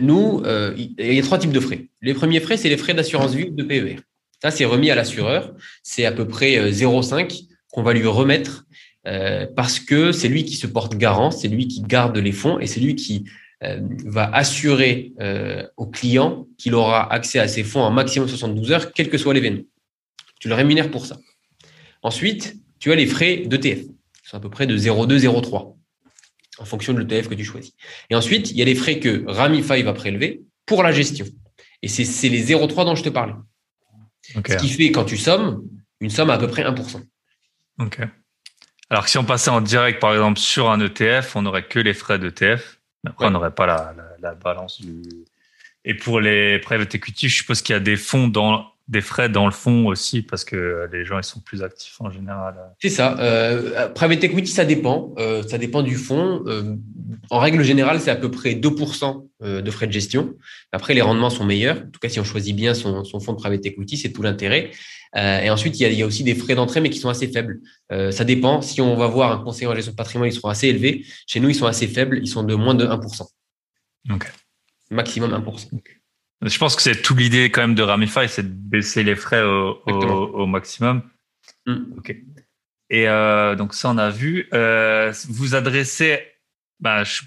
[0.01, 0.43] Nous,
[0.77, 1.89] il y a trois types de frais.
[2.03, 3.97] Les premiers frais, c'est les frais d'assurance vie ou de PER.
[4.41, 5.53] Ça, c'est remis à l'assureur.
[5.83, 8.65] C'est à peu près euh, 0,5 qu'on va lui remettre
[9.57, 12.67] parce que c'est lui qui se porte garant, c'est lui qui garde les fonds et
[12.67, 13.25] c'est lui qui
[13.61, 18.93] va assurer euh, au client qu'il aura accès à ses fonds en maximum 72 heures,
[18.93, 19.65] quel que soit l'événement.
[20.41, 21.19] Tu le rémunères pour ça.
[22.03, 25.75] Ensuite, tu as les frais d'ETF, qui sont à peu près de 0,2, 0,3,
[26.59, 27.73] en fonction de l'ETF que tu choisis.
[28.11, 31.27] Et ensuite, il y a les frais que Ramify va prélever pour la gestion.
[31.83, 33.35] Et c'est les 0,3 dont je te parlais.
[34.23, 35.65] Ce qui fait, quand tu sommes,
[36.01, 37.03] une somme à à peu près 1%.
[37.81, 38.01] Ok.
[38.91, 41.79] Alors que si on passait en direct, par exemple, sur un ETF, on n'aurait que
[41.79, 42.78] les frais d'ETF.
[43.09, 43.29] Mais Après, Ouais.
[43.31, 45.03] on n'aurait pas la, la, la balance du.
[45.85, 49.29] Et pour les private equity, je suppose qu'il y a des fonds dans des frais
[49.29, 52.57] dans le fond aussi parce que les gens ils sont plus actifs en général.
[52.81, 53.19] C'est ça.
[53.21, 55.15] Euh, private equity, ça dépend.
[55.19, 56.43] Euh, ça dépend du fonds.
[56.47, 56.75] Euh,
[57.31, 60.35] en règle générale, c'est à peu près 2% euh, de frais de gestion.
[60.73, 61.77] Après, les rendements sont meilleurs.
[61.77, 64.23] En tout cas, si on choisit bien son, son fonds de private equity, c'est tout
[64.23, 64.71] l'intérêt.
[65.17, 66.99] Euh, et ensuite, il y, a, il y a aussi des frais d'entrée, mais qui
[66.99, 67.61] sont assez faibles.
[67.93, 68.63] Euh, ça dépend.
[68.63, 71.05] Si on va voir un conseiller en gestion de patrimoine, ils seront assez élevés.
[71.27, 72.19] Chez nous, ils sont assez faibles.
[72.23, 73.27] Ils sont de moins de 1%.
[74.11, 74.33] Ok.
[74.91, 75.81] Maximum 1%.
[76.43, 79.43] Je pense que c'est toute l'idée quand même de Ramify, c'est de baisser les frais
[79.43, 80.15] au, au, Exactement.
[80.21, 81.03] au maximum.
[81.67, 81.77] Mm.
[81.97, 82.15] Ok.
[82.91, 84.49] Et euh, donc ça, on a vu.
[84.55, 86.21] Euh, vous adressez.
[86.81, 87.23] Bah, je-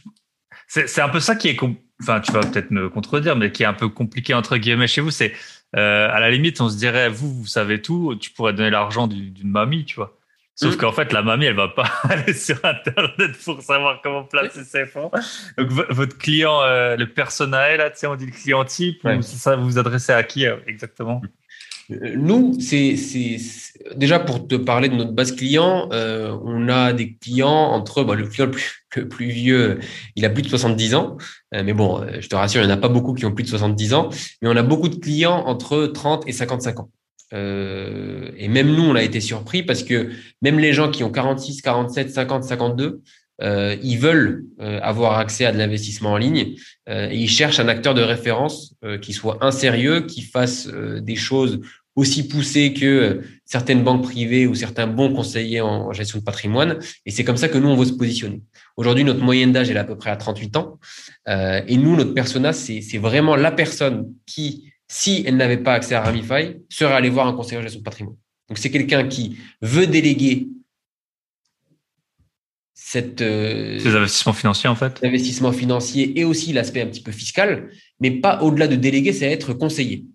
[0.67, 1.56] c'est c'est un peu ça qui est.
[1.56, 4.88] com- Enfin, tu vas peut-être me contredire, mais qui est un peu compliqué entre guillemets
[4.88, 5.12] chez vous.
[5.12, 5.34] C'est
[5.76, 8.15] euh, à la limite, on se dirait, vous, vous savez tout.
[8.19, 10.17] Tu pourrais donner l'argent du- d'une mamie, tu vois.
[10.55, 10.77] Sauf Mm.
[10.77, 14.85] qu'en fait, la mamie, elle va pas aller sur Internet pour savoir comment placer ses
[14.85, 15.09] fonds.
[15.57, 19.03] Donc, vo- votre client, euh, le personnel, là, tu sais, on dit le client type,
[19.03, 19.15] Ouais.
[19.17, 21.21] ou ça, vous vous adressez à qui euh, exactement?
[21.89, 22.95] Euh, Nous, c'est
[23.95, 28.15] déjà pour te parler de notre base client, euh, on a des clients entre bah,
[28.15, 29.79] le client le plus, le plus vieux,
[30.15, 31.17] il a plus de 70 ans,
[31.51, 33.49] mais bon, je te rassure, il n'y en a pas beaucoup qui ont plus de
[33.49, 34.09] 70 ans,
[34.41, 36.89] mais on a beaucoup de clients entre 30 et 55 ans.
[37.34, 40.10] Euh, et même nous, on a été surpris parce que
[40.41, 43.02] même les gens qui ont 46, 47, 50, 52,
[43.41, 46.56] euh, ils veulent euh, avoir accès à de l'investissement en ligne
[46.89, 50.67] euh, et ils cherchent un acteur de référence euh, qui soit un sérieux, qui fasse
[50.67, 51.60] des choses
[51.96, 56.80] aussi poussées que certaines banques privées ou certains bons conseillers en, en gestion de patrimoine.
[57.06, 58.41] Et c'est comme ça que nous, on veut se positionner.
[58.78, 60.80] Aujourd'hui, notre moyenne d'âge, est à peu près à 38 ans.
[61.28, 66.01] Et nous, notre persona, c'est vraiment la personne qui, si elle n'avait pas accès à
[66.01, 68.17] Ramify, serait allée voir un conseiller en gestion de patrimoine.
[68.49, 70.49] Donc, c'est quelqu'un qui veut déléguer
[72.73, 77.13] cette, euh, Ces investissements financiers, en fait l'investissement financier et aussi l'aspect un petit peu
[77.13, 77.69] fiscal,
[78.01, 80.08] mais pas au-delà de déléguer, c'est être conseiller.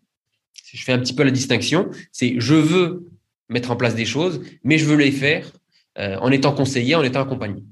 [0.75, 3.09] Je fais un petit peu la distinction, c'est je veux
[3.49, 5.51] mettre en place des choses, mais je veux les faire
[5.99, 7.65] euh, en étant conseiller, en étant accompagné.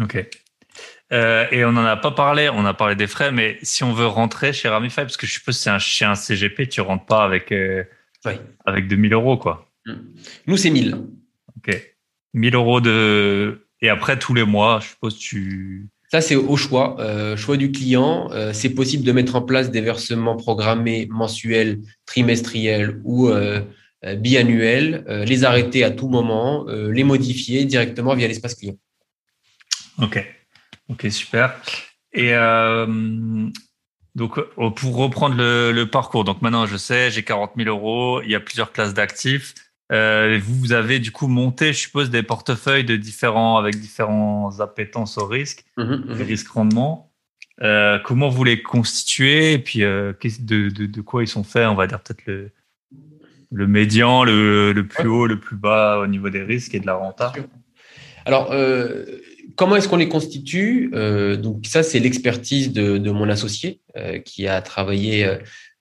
[0.00, 0.26] Ok.
[1.14, 3.92] Euh, et on n'en a pas parlé, on a parlé des frais, mais si on
[3.92, 6.80] veut rentrer chez Ramify, parce que je suppose que c'est un, chez un CGP, tu
[6.80, 7.84] rentres pas avec, euh,
[8.24, 8.40] Ouais.
[8.66, 9.70] avec 2000 euros, quoi.
[10.46, 10.96] Nous, c'est 1000.
[11.58, 11.94] Ok.
[12.32, 13.66] 1000 euros de.
[13.80, 15.88] Et après, tous les mois, je suppose, tu.
[16.10, 18.30] Ça, c'est au choix, euh, choix du client.
[18.32, 23.60] Euh, c'est possible de mettre en place des versements programmés mensuels, trimestriels ou euh,
[24.16, 28.76] biannuels, les arrêter à tout moment, les modifier directement via l'espace client.
[30.02, 30.22] Ok.
[30.88, 31.60] Ok, super.
[32.12, 32.86] Et euh,
[34.14, 38.30] Donc, euh, pour reprendre le, parcours, donc maintenant je sais, j'ai 40 000 euros, il
[38.30, 39.54] y a plusieurs classes d'actifs.
[39.92, 45.18] Euh, vous, avez du coup monté, je suppose, des portefeuilles de différents, avec différents appétences
[45.18, 46.12] au risque, mmh, mmh.
[46.22, 47.12] risques rendement.
[47.62, 49.52] Euh, comment vous les constituez?
[49.52, 51.68] Et puis de, de, de, quoi ils sont faits?
[51.68, 52.50] On va dire peut-être le,
[53.52, 56.86] le médian, le, le plus haut, le plus bas au niveau des risques et de
[56.86, 57.32] la renta.
[58.26, 59.04] Alors, euh,
[59.56, 64.18] comment est-ce qu'on les constitue euh, Donc ça, c'est l'expertise de, de, mon associé euh,
[64.18, 65.26] qui a travaillé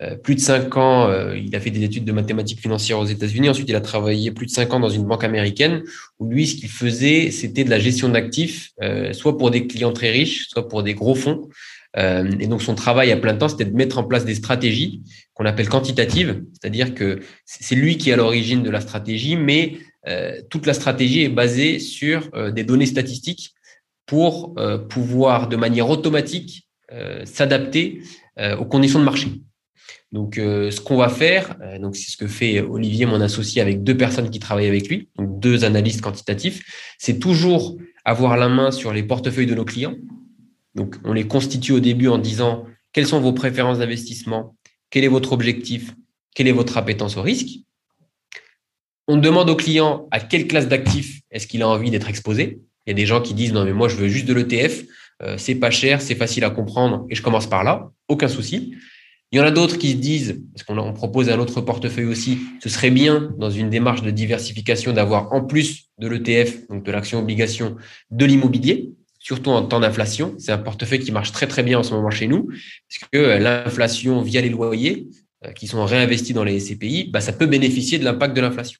[0.03, 1.07] euh, plus de cinq ans.
[1.09, 3.49] Euh, il a fait des études de mathématiques financières aux États-Unis.
[3.49, 5.83] Ensuite, il a travaillé plus de cinq ans dans une banque américaine
[6.19, 9.93] où lui, ce qu'il faisait, c'était de la gestion d'actifs, euh, soit pour des clients
[9.93, 11.49] très riches, soit pour des gros fonds.
[11.95, 15.03] et donc, son travail à plein temps, c'était de mettre en place des stratégies
[15.35, 19.77] qu'on appelle quantitatives, c'est-à-dire que c'est lui qui est à l'origine de la stratégie, mais
[20.49, 23.53] toute la stratégie est basée sur des données statistiques
[24.05, 24.53] pour
[24.89, 26.67] pouvoir de manière automatique
[27.25, 28.01] s'adapter
[28.59, 29.29] aux conditions de marché.
[30.13, 33.63] Donc, euh, ce qu'on va faire, euh, donc c'est ce que fait Olivier, mon associé,
[33.63, 36.61] avec deux personnes qui travaillent avec lui, donc deux analystes quantitatifs,
[36.99, 39.95] c'est toujours avoir la main sur les portefeuilles de nos clients.
[40.75, 44.55] Donc, on les constitue au début en disant quelles sont vos préférences d'investissement,
[44.91, 45.95] quel est votre objectif,
[46.35, 47.49] quelle est votre appétence au risque?
[49.07, 52.59] On demande au client à quelle classe d'actifs est-ce qu'il a envie d'être exposé.
[52.85, 54.83] Il y a des gens qui disent non mais moi je veux juste de l'ETF,
[55.21, 58.75] euh, c'est pas cher, c'est facile à comprendre et je commence par là, aucun souci.
[59.33, 62.37] Il y en a d'autres qui se disent, parce qu'on propose un autre portefeuille aussi,
[62.61, 66.91] ce serait bien dans une démarche de diversification d'avoir en plus de l'ETF, donc de
[66.91, 67.75] l'action obligation,
[68.11, 70.35] de l'immobilier, surtout en temps d'inflation.
[70.37, 73.17] C'est un portefeuille qui marche très très bien en ce moment chez nous, parce que
[73.17, 75.07] euh, l'inflation via les loyers
[75.45, 78.79] euh, qui sont réinvestis dans les SCPI, bah, ça peut bénéficier de l'impact de l'inflation.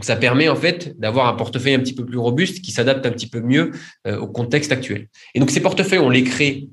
[0.00, 3.04] Donc ça permet en fait d'avoir un portefeuille un petit peu plus robuste qui s'adapte
[3.04, 3.72] un petit peu mieux
[4.06, 5.08] euh, au contexte actuel.
[5.34, 6.70] Et donc ces portefeuilles, on les crée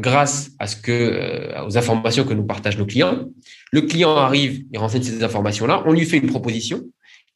[0.00, 0.50] grâce
[0.88, 3.26] euh, aux informations que nous partagent nos clients.
[3.70, 6.82] Le client arrive, il renseigne ces informations-là, on lui fait une proposition.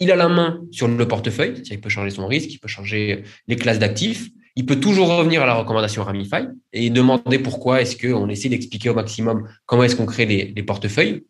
[0.00, 3.22] Il a la main sur le portefeuille, il peut changer son risque, il peut changer
[3.46, 4.28] les classes d'actifs.
[4.56, 8.88] Il peut toujours revenir à la recommandation Ramify et demander pourquoi est-ce qu'on essaie d'expliquer
[8.88, 11.22] au maximum comment est-ce qu'on crée les, portefeuilles.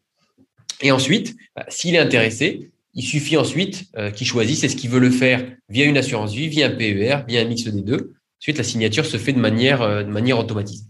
[0.80, 5.00] Et ensuite, bah, s'il est intéressé, il suffit ensuite euh, qu'il choisisse est-ce qu'il veut
[5.00, 8.12] le faire via une assurance vie, via un PER, via un mix des deux.
[8.40, 10.84] Ensuite, la signature se fait de manière, euh, de manière automatisée.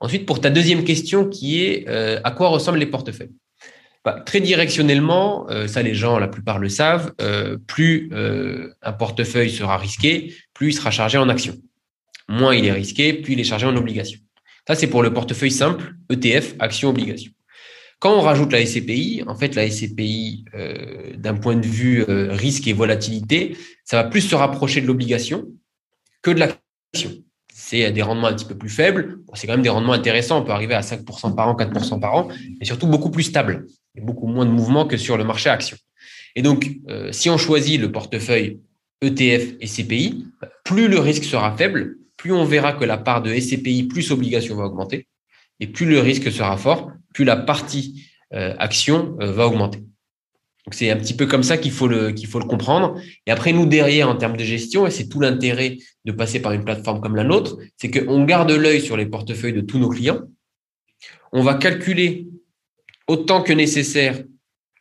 [0.00, 3.32] Ensuite, pour ta deuxième question qui est euh, à quoi ressemblent les portefeuilles?
[4.04, 8.10] Bah, Très directionnellement, euh, ça les gens, la plupart le savent, euh, plus
[8.82, 11.56] un portefeuille sera risqué, plus il sera chargé en actions.
[12.28, 14.20] Moins il est risqué, plus il est chargé en obligations.
[14.66, 17.32] Ça, c'est pour le portefeuille simple, ETF, actions, obligations.
[17.98, 20.44] Quand on rajoute la SCPI, en fait, la SCPI,
[21.16, 25.46] d'un point de vue risque et volatilité, ça va plus se rapprocher de l'obligation
[26.22, 27.10] que de l'action
[27.60, 29.18] c'est des rendements un petit peu plus faibles.
[29.34, 30.40] c'est quand même des rendements intéressants.
[30.40, 33.66] On peut arriver à 5% par an, 4% par an, mais surtout beaucoup plus stable
[33.94, 35.76] et beaucoup moins de mouvements que sur le marché action.
[36.34, 38.60] Et donc, euh, si on choisit le portefeuille
[39.02, 40.24] ETF et CPI,
[40.64, 44.56] plus le risque sera faible, plus on verra que la part de SCPI plus obligation
[44.56, 45.06] va augmenter,
[45.60, 49.78] et plus le risque sera fort, plus la partie euh, action euh, va augmenter.
[49.78, 53.00] Donc c'est un petit peu comme ça qu'il faut le qu'il faut le comprendre.
[53.26, 56.52] Et après nous derrière en termes de gestion, et c'est tout l'intérêt de passer par
[56.52, 59.88] une plateforme comme la nôtre, c'est qu'on garde l'œil sur les portefeuilles de tous nos
[59.88, 60.20] clients.
[61.32, 62.28] On va calculer
[63.06, 64.22] autant que nécessaire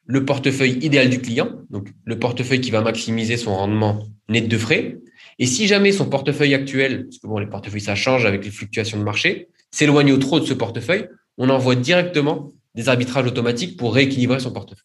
[0.06, 4.58] le portefeuille idéal du client, donc le portefeuille qui va maximiser son rendement net de
[4.58, 4.98] frais.
[5.40, 8.52] Et si jamais son portefeuille actuel, parce que bon, les portefeuilles ça change avec les
[8.52, 13.78] fluctuations de marché, s'éloigne au trop de ce portefeuille, on envoie directement des arbitrages automatiques
[13.78, 14.84] pour rééquilibrer son portefeuille.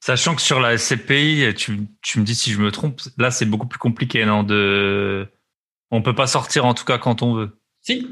[0.00, 3.44] Sachant que sur la SCPI, tu, tu, me dis si je me trompe, là c'est
[3.44, 5.26] beaucoup plus compliqué, non de...
[5.90, 7.58] On peut pas sortir en tout cas quand on veut.
[7.82, 8.06] Si,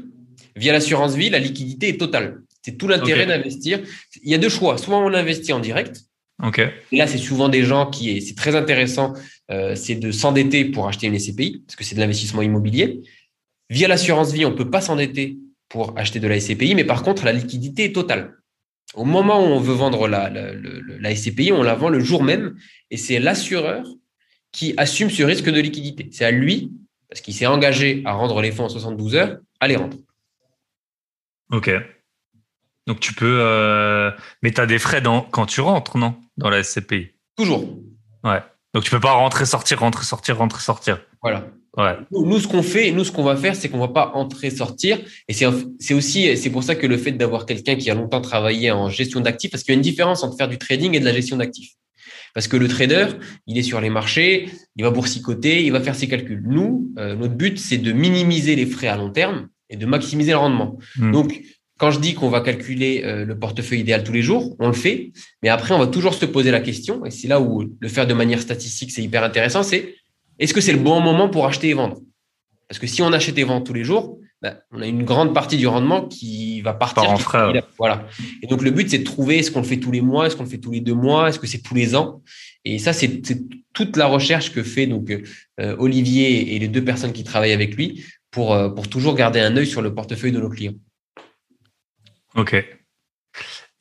[0.57, 2.41] via l'assurance vie, la liquidité est totale.
[2.63, 3.79] C'est tout l'intérêt d'investir.
[4.23, 4.77] Il y a deux choix.
[4.77, 6.01] Soit on investit en direct.
[6.91, 9.13] Et là, c'est souvent des gens qui, c'est très intéressant,
[9.51, 13.01] euh, c'est de s'endetter pour acheter une SCPI, parce que c'est de l'investissement immobilier.
[13.69, 15.37] Via l'assurance vie, on peut pas s'endetter
[15.69, 18.37] pour acheter de la SCPI, mais par contre, la liquidité est totale.
[18.93, 22.55] Au moment où on veut vendre la, la, SCPI, on la vend le jour même
[22.91, 23.85] et c'est l'assureur
[24.51, 26.07] qui assume ce risque de liquidité.
[26.11, 26.71] C'est à lui,
[27.09, 29.97] parce qu'il s'est engagé à rendre les fonds en 72 heures, à les rendre.
[31.51, 31.71] Ok.
[32.87, 33.39] Donc tu peux.
[33.41, 34.11] Euh,
[34.43, 35.21] mais tu as des frais dans...
[35.21, 37.67] quand tu rentres, non Dans la SCPI Toujours.
[38.23, 38.41] Ouais.
[38.73, 41.01] Donc tu peux pas rentrer, sortir, rentrer, sortir, rentrer, sortir.
[41.21, 41.47] Voilà.
[42.11, 44.99] Nous, ce qu'on fait, nous, ce qu'on va faire, c'est qu'on va pas entrer, sortir.
[45.27, 48.71] Et c'est aussi, c'est pour ça que le fait d'avoir quelqu'un qui a longtemps travaillé
[48.71, 51.05] en gestion d'actifs, parce qu'il y a une différence entre faire du trading et de
[51.05, 51.71] la gestion d'actifs.
[52.33, 53.07] Parce que le trader,
[53.47, 56.43] il est sur les marchés, il va boursicoter, il va faire ses calculs.
[56.45, 60.31] Nous, euh, notre but, c'est de minimiser les frais à long terme et de maximiser
[60.31, 60.77] le rendement.
[60.97, 61.11] Hmm.
[61.11, 61.41] Donc,
[61.77, 64.73] quand je dis qu'on va calculer euh, le portefeuille idéal tous les jours, on le
[64.73, 65.11] fait,
[65.43, 68.07] mais après, on va toujours se poser la question, et c'est là où le faire
[68.07, 69.95] de manière statistique, c'est hyper intéressant, c'est
[70.39, 71.99] est-ce que c'est le bon moment pour acheter et vendre?
[72.67, 75.33] Parce que si on achète et vend tous les jours, bah, on a une grande
[75.33, 77.03] partie du rendement qui va partir.
[77.03, 77.63] Part en frais.
[77.77, 78.07] Voilà.
[78.41, 80.35] Et donc, le but, c'est de trouver est-ce qu'on le fait tous les mois, est-ce
[80.35, 82.21] qu'on le fait tous les deux mois, est-ce que c'est tous les ans?
[82.63, 83.41] Et ça, c'est c'est
[83.73, 85.11] toute la recherche que fait donc
[85.59, 89.39] euh, Olivier et les deux personnes qui travaillent avec lui pour, euh, pour toujours garder
[89.39, 90.75] un œil sur le portefeuille de nos clients.
[92.35, 92.53] Ok.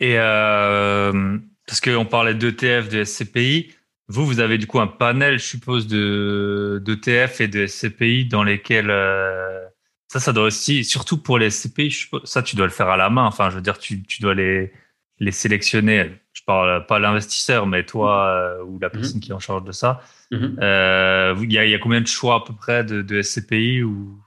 [0.00, 3.72] Et euh, parce qu'on parlait d'ETF, de SCPI,
[4.08, 8.42] vous, vous avez du coup un panel, je suppose, de d'ETF et de SCPI dans
[8.44, 9.64] lesquels euh,
[10.08, 12.88] ça, ça doit aussi, surtout pour les SCPI, je suppose, ça, tu dois le faire
[12.88, 13.24] à la main.
[13.24, 14.72] Enfin, je veux dire, tu, tu dois les
[15.20, 16.10] les sélectionner.
[16.32, 19.70] Je parle pas l'investisseur, mais toi euh, ou la personne qui est en charge de
[19.72, 20.02] ça.
[20.32, 20.58] Mhm.
[20.60, 23.22] Euh, Il y, a, il y a combien de choix à peu près de, de
[23.22, 24.18] SCPI ou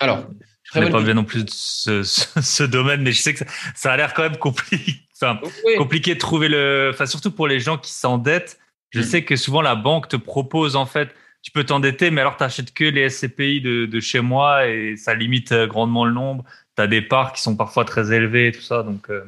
[0.00, 0.28] Alors,
[0.62, 3.38] je très connais pas bien non plus ce, ce, ce domaine, mais je sais que
[3.40, 4.96] ça, ça a l'air quand même compliqué.
[5.20, 5.74] Enfin, Oui.
[5.76, 6.90] compliqué de trouver le.
[6.92, 8.58] Enfin, surtout pour les gens qui s'endettent.
[8.90, 9.04] Je Mm.
[9.04, 11.08] sais que souvent la banque te propose en fait,
[11.42, 14.96] tu peux t'endetter, mais alors tu n'achètes que les SCPI de, de chez moi et
[14.96, 16.44] ça limite euh, grandement le nombre.
[16.76, 18.82] Tu as des parts qui sont parfois très élevées et tout ça.
[18.82, 19.22] Donc, euh,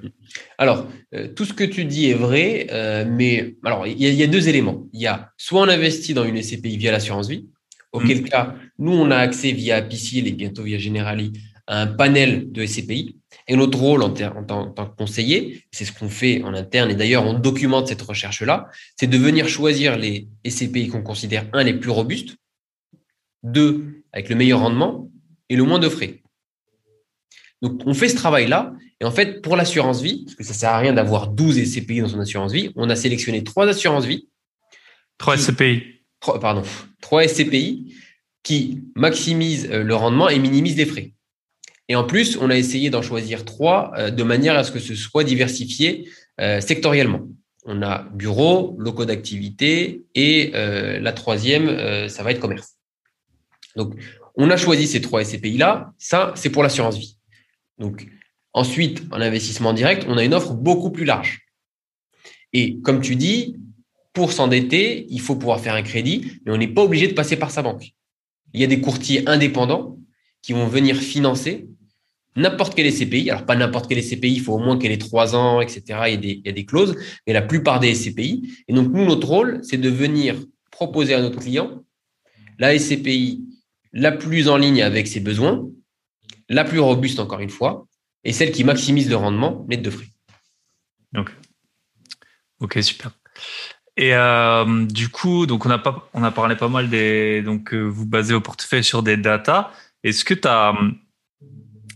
[0.59, 4.11] Alors, euh, tout ce que tu dis est vrai, euh, mais alors il y, a-
[4.11, 4.87] il y a deux éléments.
[4.92, 7.46] Il y a soit on investit dans une SCPI via l'assurance vie,
[7.92, 11.33] auquel cas nous on a accès via Apicil et bientôt via Generali
[11.66, 13.16] à un panel de SCPI.
[13.52, 16.88] Et notre rôle en, tant, en tant que conseiller, c'est ce qu'on fait en interne
[16.88, 21.64] et d'ailleurs on documente cette recherche-là, c'est de venir choisir les SCPI qu'on considère un
[21.64, 22.36] les plus robustes,
[23.42, 25.10] deux avec le meilleur rendement
[25.48, 26.22] et le moins de frais.
[27.62, 28.72] Donc, on fait ce travail-là.
[29.00, 32.00] Et en fait, pour l'assurance vie, parce que ça sert à rien d'avoir 12 SCPI
[32.02, 34.28] dans son assurance vie, on a sélectionné trois assurances vie,
[35.18, 35.82] 3 Qui- SCPI.
[36.20, 36.62] trois, pardon,
[37.00, 37.94] trois SCPI
[38.42, 41.12] qui maximisent euh, le rendement et minimisent les frais.
[41.90, 44.79] Et en plus, on a essayé d'en choisir trois euh, de manière à ce que
[44.79, 46.09] ce soit diversifié
[46.40, 47.26] euh, sectoriellement.
[47.64, 52.76] On a bureau, locaux d'activité et euh, la troisième, ça va être commerce.
[53.74, 53.94] Donc,
[54.37, 55.92] on a choisi ces trois SCPI-là.
[55.98, 57.18] Ça, c'est pour l'assurance vie.
[57.79, 58.07] Donc,
[58.53, 61.48] ensuite, en investissement direct, on a une offre beaucoup plus large.
[62.53, 63.57] Et comme tu dis,
[64.12, 67.37] pour s'endetter, il faut pouvoir faire un crédit, mais on n'est pas obligé de passer
[67.37, 67.90] par sa banque.
[68.55, 69.98] Il y a des courtiers indépendants
[70.40, 71.66] qui vont venir financer
[72.36, 73.30] n'importe quel SCPI.
[73.30, 75.82] Alors, pas n'importe quel SCPI, il faut au moins qu'elle ait trois ans, etc.
[76.08, 78.64] Il y, a des, clauses, mais la plupart des SCPI.
[78.68, 80.36] Et donc, nous, notre rôle, c'est de venir
[80.70, 81.82] proposer à notre client
[82.58, 83.44] la SCPI
[83.92, 85.66] la plus en ligne avec ses besoins,
[86.48, 87.86] la plus robuste, encore une fois,
[88.24, 90.06] et celle qui maximise le rendement net de frais.
[92.60, 93.10] Ok, super.
[93.96, 98.06] Et euh, du coup, donc on a pas, parlé pas mal des, donc euh, vous
[98.06, 99.72] basez au portefeuille sur des datas.
[100.04, 100.74] Est-ce que tu as,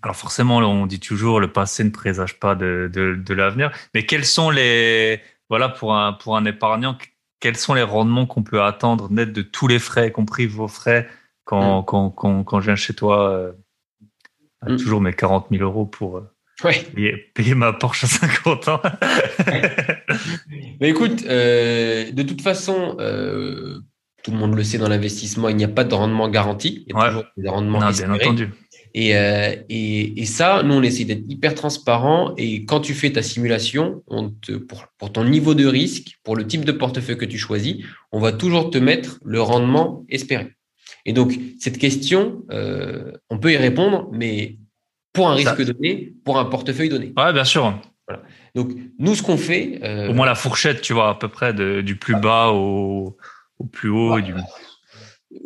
[0.05, 4.05] alors forcément, on dit toujours le passé ne présage pas de, de, de l'avenir, mais
[4.05, 6.97] quels sont les, voilà, pour un, pour un épargnant,
[7.41, 10.69] quels sont les rendements qu'on peut attendre net de tous les frais, y compris vos
[10.69, 11.09] frais,
[11.45, 13.53] quand, quand, quand, quand je viens chez toi, euh,
[14.67, 14.77] Mm.
[14.77, 16.31] toujours mes 40 000 euros pour euh,
[16.65, 16.81] Ouais.
[16.95, 18.81] payer, payer ma Porsche à 50 ans.
[20.81, 22.93] Mais écoute, euh, de toute façon,
[24.23, 26.85] tout le monde le sait dans l'investissement, il n'y a pas de rendement garanti.
[26.87, 27.09] Il y a Ouais.
[27.09, 28.49] toujours des rendements non, bien entendu.
[28.97, 32.33] Et, euh, et, et ça, nous, on essaie d'être hyper transparent.
[32.37, 36.37] Et quand tu fais ta simulation, on te, pour, pour ton niveau de risque, pour
[36.37, 40.53] le type de portefeuille que tu choisis, on va toujours te mettre le rendement espéré.
[41.07, 44.59] Et donc, cette question, euh, on peut y répondre, mais
[45.13, 47.13] pour un Ça- risque donné, pour un portefeuille donné.
[47.17, 47.81] Ouais, bien sûr.
[48.55, 49.81] Donc, nous, ce qu'on fait.
[49.83, 53.17] euh, Au moins la fourchette, tu vois, à peu près de, du plus bas au,
[53.59, 54.19] au plus haut.
[54.19, 54.35] et du...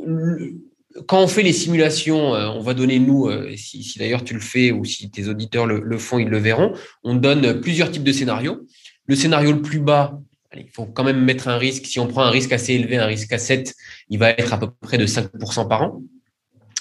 [0.07, 0.68] le-
[1.07, 4.35] quand on fait les simulations, euh, on va donner, nous, euh, si, si d'ailleurs tu
[4.35, 6.73] le fais ou si tes auditeurs le, le font, ils le verront,
[7.05, 8.67] on donne plusieurs types de scénarios.
[9.07, 10.19] Le scénario le plus bas,
[10.51, 11.87] allez, il faut quand même mettre un risque.
[11.87, 13.75] Si on prend un risque assez élevé, un risque à 7,
[14.11, 16.03] il va être à peu près de 5% par an.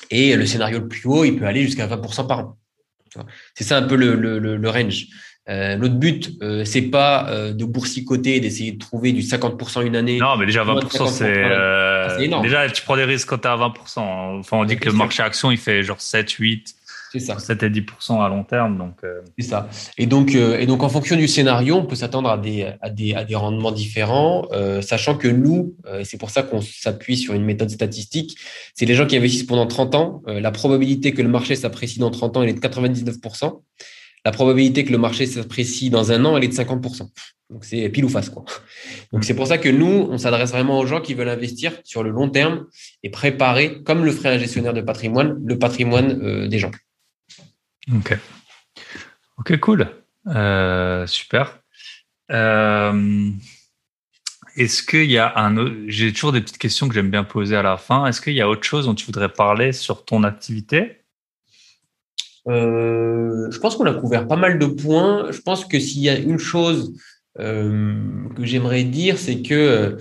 [0.09, 2.57] Et le scénario le plus haut, il peut aller jusqu'à 20% par an.
[3.55, 5.07] C'est ça un peu le, le, le- le range.
[5.49, 9.95] Euh, notre but, euh, c'est pas euh, de boursicoter, d'essayer de trouver du 50% une
[9.95, 10.17] année.
[10.19, 11.43] Non, mais déjà Moins de 20%, c'est...
[12.17, 12.43] 50%, c'est énorme.
[12.43, 14.39] déjà, tu prends des risques quand tu es à 20%.
[14.39, 16.75] Enfin, on dit que le marché action, il fait genre 7, 8,
[17.11, 17.39] C'est ça.
[17.39, 18.77] 7 et 10% à long terme.
[18.77, 19.69] Donc, euh, C'est ça.
[19.97, 22.89] Et donc, euh, et donc, en fonction du scénario, on peut s'attendre à des, à
[22.89, 27.17] des, à des rendements différents, euh, sachant que nous, et c'est pour ça qu'on s'appuie
[27.17, 28.37] sur une méthode statistique,
[28.75, 30.21] c'est les gens qui investissent pendant 30 ans.
[30.27, 33.61] la probabilité que le marché s'apprécie dans 30 ans, elle est de 99%.
[34.25, 37.09] La probabilité que le marché s'apprécie dans un an, elle est de 50%.
[37.49, 38.43] Donc, c'est pile ou face, quoi.
[39.13, 42.03] Donc, c'est pour ça que nous, on s'adresse vraiment aux gens qui veulent investir sur
[42.03, 42.65] le long terme
[43.03, 46.71] et préparer, comme le ferait un gestionnaire de patrimoine, le patrimoine euh, des gens.
[47.95, 48.17] Ok.
[49.37, 49.87] Ok, cool.
[50.27, 51.59] Euh, super.
[52.31, 53.31] Euh,
[54.57, 55.75] est-ce qu'il y a un autre...
[55.87, 58.05] J'ai toujours des petites questions que j'aime bien poser à la fin.
[58.07, 61.03] Est-ce qu'il y a autre chose dont tu voudrais parler sur ton activité?
[62.47, 65.31] Je pense qu'on a couvert pas mal de points.
[65.31, 66.93] Je pense que s'il y a une chose
[67.37, 69.97] que j'aimerais dire, c'est que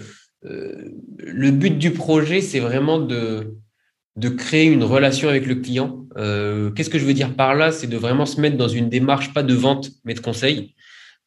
[1.36, 3.52] le but du projet, c'est vraiment de,
[4.36, 6.06] créer une relation avec le client.
[6.16, 7.72] Euh, qu'est-ce que je veux dire par là?
[7.72, 10.74] C'est de vraiment se mettre dans une démarche, pas de vente, mais de conseil.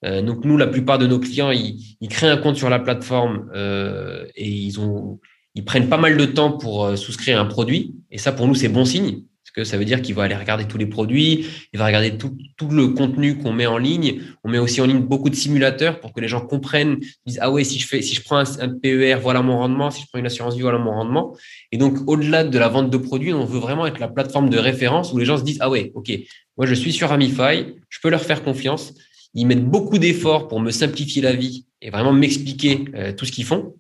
[0.06, 3.50] Euh, donc nous, la plupart de nos clients, ils, créent un compte sur la plateforme
[3.54, 5.20] euh, et ils, ont,
[5.56, 7.96] ils prennent pas mal de temps pour souscrire un produit.
[8.10, 9.24] Et ça, pour nous, c'est bon signe
[9.64, 12.36] ça veut dire qu'il va aller regarder tous les produits, il va regarder tout,
[12.70, 14.22] le contenu qu'on met en ligne.
[14.44, 17.52] On met aussi en ligne beaucoup de simulateurs pour que les gens comprennent, disent ah
[17.52, 20.20] ouais si je fais, si je prends un, PER, voilà mon rendement, si je prends
[20.20, 21.36] une assurance vie, voilà mon rendement.
[21.72, 24.58] Et donc au-delà de la vente de produits, on veut vraiment être la plateforme de
[24.58, 26.12] référence où les gens se disent ah ouais ok,
[26.58, 28.94] moi je suis sur Amify, je peux leur faire confiance.
[29.34, 33.32] Ils mettent beaucoup d'efforts pour me simplifier la vie et vraiment m'expliquer euh, tout ce
[33.32, 33.76] qu'ils font.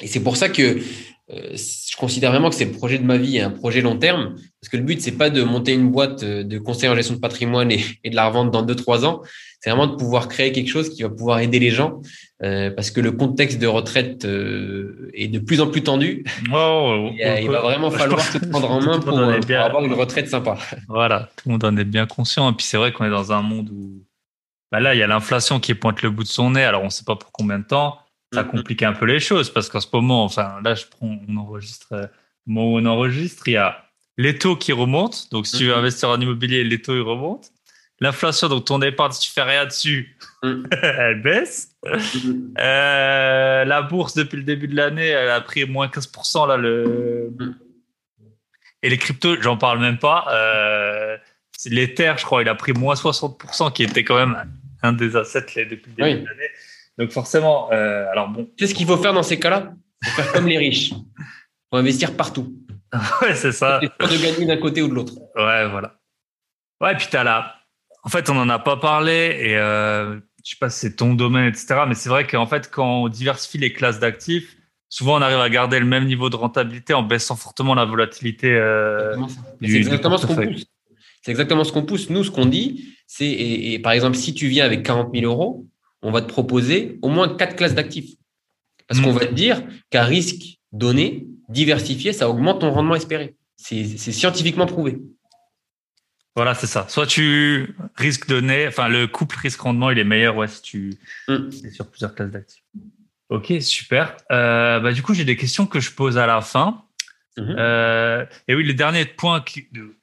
[0.00, 0.78] Et c'est pour ça que
[1.32, 3.98] euh, je considère vraiment que c'est le projet de ma vie et un projet long
[3.98, 6.94] terme, parce que le but, c'est pas de monter une boîte euh, de conseil en
[6.94, 9.22] gestion de patrimoine et, de la revendre dans deux, trois ans.
[9.60, 12.00] C'est vraiment de pouvoir créer quelque chose qui va pouvoir aider les gens,
[12.44, 16.24] euh, parce que le contexte de retraite est de plus en plus tendu.
[16.52, 20.56] Oh, il, va vraiment falloir se prendre en main pour, avoir une retraite sympa.
[20.86, 22.48] Voilà, tout le monde en est bien conscient.
[22.52, 24.04] Et puis c'est vrai qu'on est dans un monde où,
[24.70, 26.62] bah là, il y a l'inflation qui pointe le bout de son nez.
[26.62, 27.98] Alors on ne sait pas pour combien de temps
[28.32, 28.50] ça mm-hmm.
[28.50, 31.92] complique un peu les choses parce qu'en ce moment, enfin, là, je prends, on enregistre,
[31.92, 32.06] euh,
[32.46, 33.84] au moment où on enregistre, il y a
[34.18, 35.18] les taux qui remontent.
[35.30, 35.78] Donc, si tu veux mm-hmm.
[35.78, 37.48] investir en immobilier, les taux, ils remontent.
[38.00, 40.64] L'inflation, donc ton épargne, si tu fais rien dessus, mm.
[40.82, 41.70] elle baisse.
[41.84, 42.54] Mm-hmm.
[42.58, 47.32] Euh, la bourse, depuis le début de l'année, elle a pris moins 15%, là, le,
[47.38, 47.54] mm.
[48.82, 50.26] et les cryptos, j'en parle même pas.
[50.30, 51.16] Euh,
[51.64, 54.36] L'Ether, je crois, il a pris moins 60%, qui était quand même
[54.82, 56.50] un des assets depuis le début de l'année.
[56.98, 58.48] Donc forcément, euh, alors bon.
[58.56, 59.74] Tu sais ce qu'il faut faire dans ces cas-là?
[60.02, 60.90] Il faut faire comme les riches.
[60.90, 62.54] Il faut investir partout.
[63.22, 63.80] ouais, c'est ça.
[63.98, 65.14] Pas de gagner d'un côté ou de l'autre.
[65.36, 65.98] Ouais, voilà.
[66.80, 67.56] Ouais, et puis t'as là.
[68.04, 71.14] En fait, on n'en a pas parlé et euh, je sais pas si c'est ton
[71.14, 71.80] domaine, etc.
[71.88, 74.56] Mais c'est vrai qu'en fait, quand on diversifie les classes d'actifs,
[74.88, 78.54] souvent on arrive à garder le même niveau de rentabilité en baissant fortement la volatilité.
[78.54, 79.16] Euh,
[79.60, 80.64] c'est exactement ce qu'on pousse.
[81.22, 82.08] C'est exactement ce qu'on pousse.
[82.10, 85.66] Nous, ce qu'on dit, c'est, et, par exemple, si tu viens avec 40 000 euros,
[86.02, 88.14] on va te proposer au moins quatre classes d'actifs.
[88.88, 89.18] Parce qu'on mm.
[89.18, 93.36] va te dire qu'à risque donné, diversifié, ça augmente ton rendement espéré.
[93.56, 94.98] C'est scientifiquement prouvé.
[96.34, 96.86] Voilà, c'est ça.
[96.88, 100.94] Soit tu risques donné, enfin le couple risque-rendement, il est meilleur ouais, si tu
[101.28, 101.48] mm.
[101.64, 102.62] es sur plusieurs classes d'actifs.
[103.28, 104.16] Ok, super.
[104.30, 106.84] Euh, bah, du coup, j'ai des questions que je pose à la fin.
[107.38, 107.54] Mm-hmm.
[107.58, 109.44] Euh, et oui, le dernier point,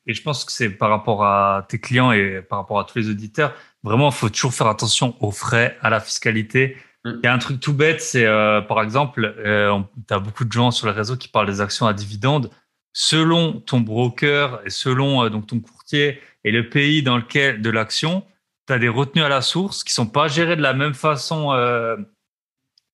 [0.05, 2.99] et je pense que c'est par rapport à tes clients et par rapport à tous
[2.99, 3.53] les auditeurs,
[3.84, 6.77] vraiment, il faut toujours faire attention aux frais, à la fiscalité.
[7.05, 7.11] Mm.
[7.23, 10.45] Il y a un truc tout bête, c'est euh, par exemple, euh, tu as beaucoup
[10.45, 12.49] de gens sur les réseaux qui parlent des actions à dividendes.
[12.95, 17.69] Selon ton broker et selon euh, donc ton courtier et le pays dans lequel de
[17.71, 18.23] l'action,
[18.67, 21.51] tu as des retenues à la source qui sont pas gérées de la même façon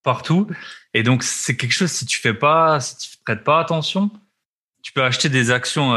[0.02, 0.48] partout.
[0.94, 4.10] Et donc c'est quelque chose si tu fais pas, si tu prêtes pas attention,
[4.82, 5.90] tu peux acheter des actions.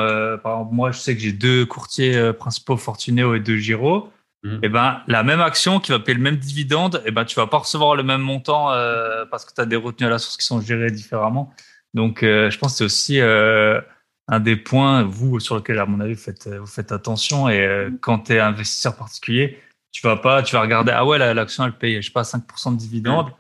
[0.44, 4.12] par exemple, moi je sais que j'ai deux courtiers principaux Fortuneo et deux Giro
[4.44, 4.60] et mhm.
[4.64, 7.36] eh ben, la même action qui va payer le même dividende, et eh ben, tu
[7.36, 10.20] vas pas recevoir le même montant euh, parce que tu as des retenues à la
[10.20, 11.54] source qui sont gérées différemment.
[11.94, 13.80] Donc, euh, je pense que c'est aussi euh,
[14.28, 17.48] un des points, vous, sur lequel, à mon avis, vous faites, vous faites attention.
[17.48, 18.00] Et mhm.
[18.00, 19.60] quand tu es investisseur particulier,
[19.94, 22.74] tu vas pas, tu vas regarder, ah ouais, l'action, elle paye, je sais pas, 5%
[22.74, 23.28] de dividende.
[23.28, 23.34] Mhm.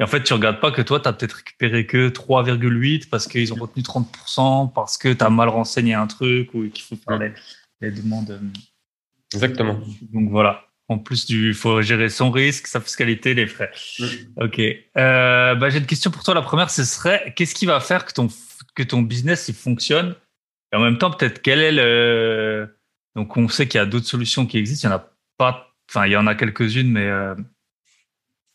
[0.00, 3.26] Et en fait, tu regardes pas que toi, tu as peut-être récupéré que 3,8 parce
[3.26, 6.96] qu'ils ont retenu 30%, parce que tu as mal renseigné un truc ou qu'il faut
[6.96, 7.32] faire les,
[7.80, 8.40] les demandes.
[9.34, 9.80] Exactement.
[10.12, 10.64] Donc voilà.
[10.90, 13.70] En plus du, faut gérer son risque, sa fiscalité, les frais.
[13.98, 14.04] Mm.
[14.44, 14.58] Ok.
[14.58, 16.32] Euh, bah, j'ai une question pour toi.
[16.32, 18.28] La première, ce serait qu'est-ce qui va faire que ton
[18.74, 20.14] que ton business il fonctionne?
[20.72, 22.74] Et en même temps peut-être quel est le
[23.16, 24.88] donc on sait qu'il y a d'autres solutions qui existent.
[24.88, 25.74] Il y en a pas.
[25.90, 27.34] Enfin, il y en a quelques-unes, mais euh,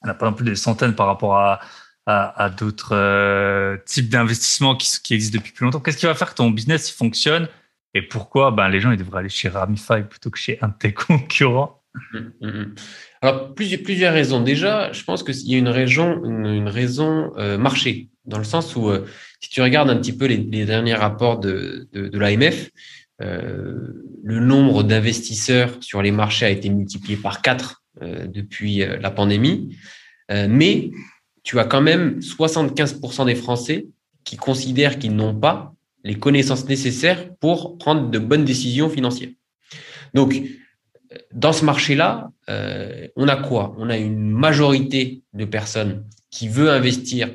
[0.04, 1.60] il n'y en a pas non plus des centaines par rapport à
[2.06, 5.80] à, d'autres euh, types d'investissements qui, existent depuis plus longtemps.
[5.80, 7.48] Qu'est-ce qui va faire que ton business fonctionne
[7.94, 10.74] et pourquoi ben, les gens ils devraient aller chez Ramify plutôt que chez un de
[10.78, 11.82] tes concurrents?
[12.14, 12.76] Hum, hum, hum.
[13.22, 14.42] Alors, plusieurs, plusieurs raisons.
[14.42, 18.76] Déjà, je pense qu'il y a une raison, une, raison euh, marché, dans le sens
[18.76, 19.06] où, euh,
[19.40, 22.72] si tu regardes un petit peu les, derniers rapports de, de, l'AMF,
[23.20, 29.78] le nombre d'investisseurs sur les marchés a été multiplié par 4 depuis la pandémie.
[30.30, 30.92] mais
[31.44, 33.88] tu as quand même 75% des Français
[34.24, 35.74] qui considèrent qu'ils n'ont pas
[36.04, 39.30] les connaissances nécessaires pour prendre de bonnes décisions financières.
[40.14, 40.42] Donc,
[41.32, 43.76] dans ce marché-là, euh, on a quoi?
[43.78, 47.30] On a une majorité de personnes qui veut investir,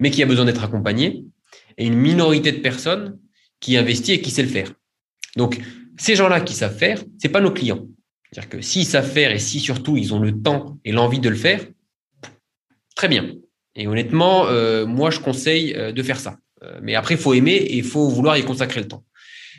[0.00, 1.24] mais qui a besoin d'être accompagnée,
[1.78, 3.18] et une minorité de personnes
[3.60, 4.72] qui investit et qui sait le faire.
[5.36, 5.60] Donc,
[5.96, 7.86] ces gens-là qui savent faire, c'est pas nos clients.
[8.32, 11.28] C'est-à-dire que s'ils savent faire et si surtout ils ont le temps et l'envie de
[11.28, 11.64] le faire,
[12.96, 13.32] très bien.
[13.74, 16.38] Et honnêtement, euh, moi, je conseille euh, de faire ça.
[16.80, 19.04] mais après, il faut aimer et il faut vouloir y consacrer le temps.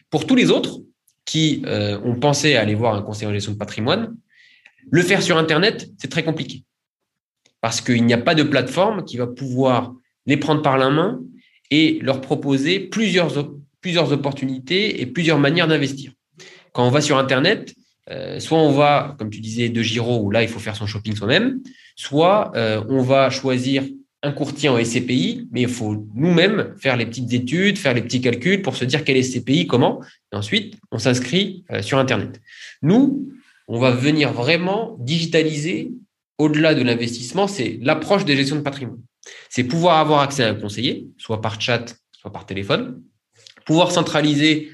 [0.09, 0.80] Pour tous les autres,
[1.26, 4.15] qui euh, ont pensé à aller voir un conseiller en gestion de patrimoine,
[4.89, 6.63] le faire sur Internet, c'est très compliqué.
[7.61, 9.95] Parce qu'il n'y a pas de plateforme qui va pouvoir
[10.26, 11.21] les prendre par la main
[11.71, 13.49] et leur proposer plusieurs,
[13.80, 16.11] plusieurs opportunités et plusieurs manières d'investir.
[16.74, 17.74] Quand on va sur Internet,
[18.12, 20.86] euh, soit on va, comme tu disais, de Giro, où là, il faut faire son
[20.86, 21.62] shopping soi-même,
[21.95, 23.84] soit euh, on va choisir
[24.24, 28.22] un courtier en SCPI, mais il faut nous-mêmes faire les petites études, faire les petits
[28.22, 30.01] calculs pour se dire quel est SCPI, comment.
[30.32, 32.39] Et ensuite, on s'inscrit euh, sur Internet.
[32.82, 33.30] Nous,
[33.68, 35.91] on va venir vraiment digitaliser
[36.38, 38.99] au-delà de l'investissement, c'est l'approche des gestions de patrimoine.
[39.49, 43.01] C'est pouvoir avoir accès à un conseiller, soit par chat, soit par téléphone,
[43.66, 44.70] pouvoir centraliser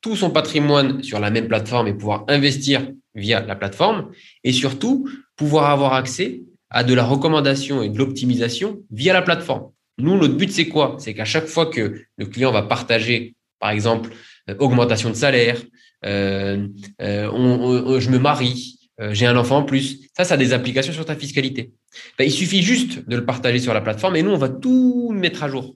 [0.00, 4.10] tout son patrimoine sur la même plateforme et pouvoir investir via la plateforme,
[4.44, 9.70] et surtout pouvoir avoir accès à de la recommandation et de l'optimisation via la plateforme.
[9.98, 10.96] Nous, notre but, c'est quoi?
[10.98, 14.10] C'est qu'à chaque fois que le client va partager, par exemple,
[14.48, 15.60] euh, augmentation de salaire,
[16.06, 16.66] euh,
[17.02, 18.78] euh, je me marie,
[19.12, 21.72] j'ai un enfant en plus, ça, ça a des applications sur ta fiscalité.
[22.18, 25.10] Ben, il suffit juste de le partager sur la plateforme et nous, on va tout
[25.14, 25.74] mettre à jour.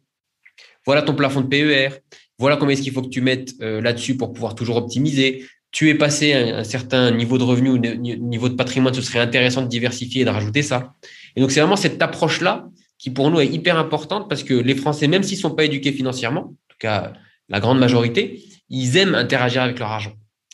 [0.85, 1.89] Voilà ton plafond de PER,
[2.39, 5.95] voilà combien est-ce qu'il faut que tu mettes là-dessus pour pouvoir toujours optimiser tu es
[5.97, 9.67] passé à un certain niveau de revenu ou niveau de patrimoine, ce serait intéressant de
[9.67, 10.95] diversifier et de rajouter ça.
[11.35, 14.77] Et donc, c'est vraiment cette approche-là qui, pour nous, est hyper importante parce que les
[14.77, 17.13] Français, même s'ils ne sont pas éduqués financièrement, en tout cas
[17.49, 20.13] la grande majorité, ils aiment interagir avec leur argent.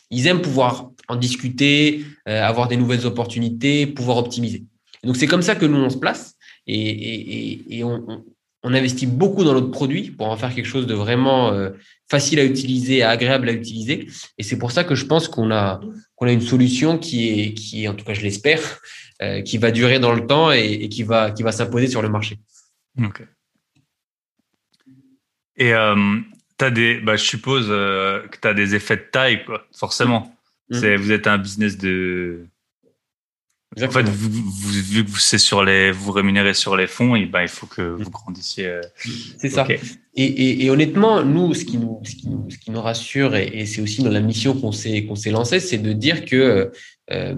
[0.09, 4.65] Ils aiment pouvoir en discuter, euh, avoir des nouvelles opportunités, pouvoir optimiser.
[5.03, 6.33] donc, c'est comme ça que nous, on se place
[6.65, 8.25] et, on,
[8.63, 11.71] investit beaucoup dans notre produit pour en faire quelque chose de vraiment euh,
[12.09, 14.07] facile à utiliser, agréable à utiliser.
[14.37, 15.81] Et c'est pour ça que je pense qu'on a,
[16.15, 18.79] qu'on a une solution qui est, qui en tout cas, je l'espère,
[19.21, 22.09] euh, qui va durer dans le temps et, qui va, qui va s'imposer sur le
[22.09, 22.37] marché.
[23.03, 23.23] Ok.
[25.57, 26.19] Et euh,
[26.59, 30.35] as des, bah, je suppose que tu as des effets de taille, quoi, forcément.
[30.69, 30.79] Mmh.
[30.79, 32.45] C'est, vous êtes un business de,
[33.79, 37.47] en fait, vu que c'est sur les, vous rémunérez sur les fonds, et ben, il
[37.47, 38.67] faut que vous grandissiez.
[38.67, 38.81] Euh,
[39.37, 39.65] c'est ça.
[40.15, 44.19] Et, honnêtement, nous, ce qui nous, ce qui nous, rassure, et, c'est aussi dans la
[44.19, 46.71] mission qu'on s'est, qu'on s'est lancé, c'est de dire que
[47.11, 47.35] euh,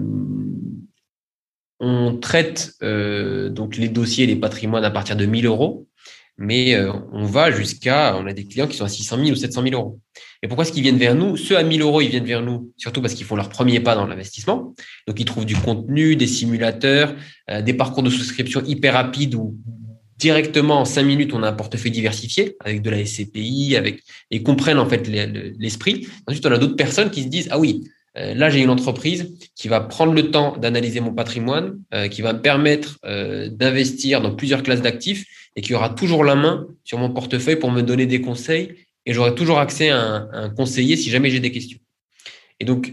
[1.78, 5.86] on traite euh, donc les dossiers, les patrimoines à partir de 1000 euros,
[6.38, 6.76] mais
[7.12, 9.74] on va jusqu'à, on a des clients qui sont à 600 000 ou 700 000
[9.74, 10.00] euros.
[10.44, 11.38] Et pourquoi est-ce qu'ils viennent vers nous?
[11.38, 13.94] Ceux à 1000 euros, ils viennent vers nous surtout parce qu'ils font leur premier pas
[13.94, 14.74] dans l'investissement.
[15.08, 17.14] Donc, ils trouvent du contenu, des simulateurs,
[17.50, 19.56] euh, des parcours de souscription hyper rapides où
[20.18, 24.42] directement en cinq minutes, on a un portefeuille diversifié avec de la SCPI, avec et
[24.42, 25.08] comprennent en fait
[25.58, 26.06] l'esprit.
[26.26, 27.82] Ensuite, on a d'autres personnes qui se disent ah oui,
[28.18, 32.20] euh, là j'ai une entreprise qui va prendre le temps d'analyser mon patrimoine, euh, qui
[32.20, 32.98] va me permettre
[33.48, 35.24] d'investir dans plusieurs classes d'actifs
[35.56, 38.74] et qui aura toujours la main sur mon portefeuille pour me donner des conseils
[39.06, 41.78] et j'aurai toujours accès à un, conseiller si jamais j'ai des questions.
[42.60, 42.92] Et donc,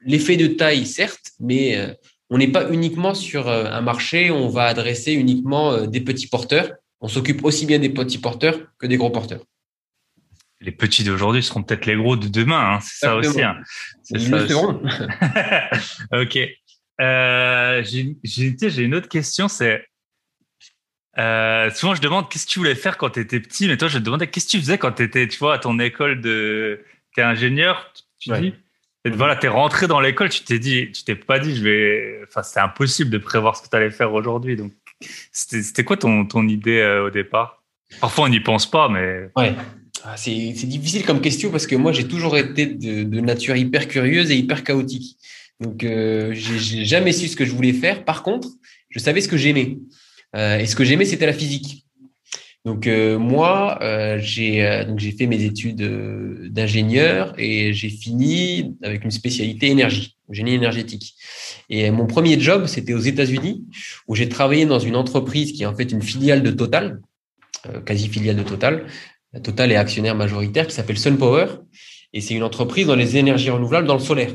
[0.00, 1.92] l'effet de taille, certes, mais euh,
[2.30, 6.26] on n'est pas uniquement sur euh, un marché, on va adresser uniquement euh, des petits
[6.26, 6.72] porteurs.
[7.00, 9.44] On s'occupe aussi bien des petits porteurs que des gros porteurs.
[10.60, 12.78] Les petits d'aujourd'hui seront peut-être les gros de demain, hein.
[12.82, 13.40] c'est ça aussi.
[13.40, 13.58] Hein.
[14.02, 14.54] C'est ça aussi.
[16.12, 16.38] ok.
[18.24, 19.84] J'ai une autre question, c'est
[21.18, 23.88] euh, souvent, je demande qu'est-ce que tu voulais faire quand tu étais petit, mais toi,
[23.88, 26.20] je te demandais qu'est-ce que tu faisais quand tu étais, tu vois, à ton école
[26.20, 26.80] de.
[27.14, 28.54] Tu es ingénieur, tu, dis?
[29.04, 31.62] Et voilà, tu es rentré dans l'école, tu t'es dit, tu t'es pas dit, je
[31.62, 32.20] vais.
[32.28, 34.56] Enfin, c'est impossible de prévoir ce que tu allais faire aujourd'hui.
[34.56, 34.72] Donc,
[35.32, 37.62] c'était quoi ton, ton idée euh, au départ?
[38.00, 39.30] Parfois, on n'y pense pas, mais.
[39.36, 39.54] Ouais.
[40.04, 43.88] Ah, c'est difficile comme question parce que moi, j'ai toujours été de, de, nature hyper
[43.88, 45.16] curieuse et hyper chaotique.
[45.58, 48.04] Donc, euh, j'ai jamais su ce que je voulais faire.
[48.04, 48.46] Par contre,
[48.90, 49.78] je savais ce que j'aimais.
[50.36, 51.84] Euh, et ce que j'aimais, c'était la physique.
[52.64, 55.80] Donc euh, moi, euh, j'ai donc j'ai fait mes études
[56.50, 61.14] d'ingénieur et j'ai fini avec une spécialité énergie, génie énergétique.
[61.70, 63.64] Et mon premier job, c'était aux États-Unis,
[64.06, 67.00] où j'ai travaillé dans une entreprise qui est en fait une filiale de Total,
[67.86, 68.86] quasi filiale de Total.
[69.42, 71.46] Total est actionnaire majoritaire, qui s'appelle SunPower,
[72.12, 74.34] et c'est une entreprise dans les énergies renouvelables dans le solaire.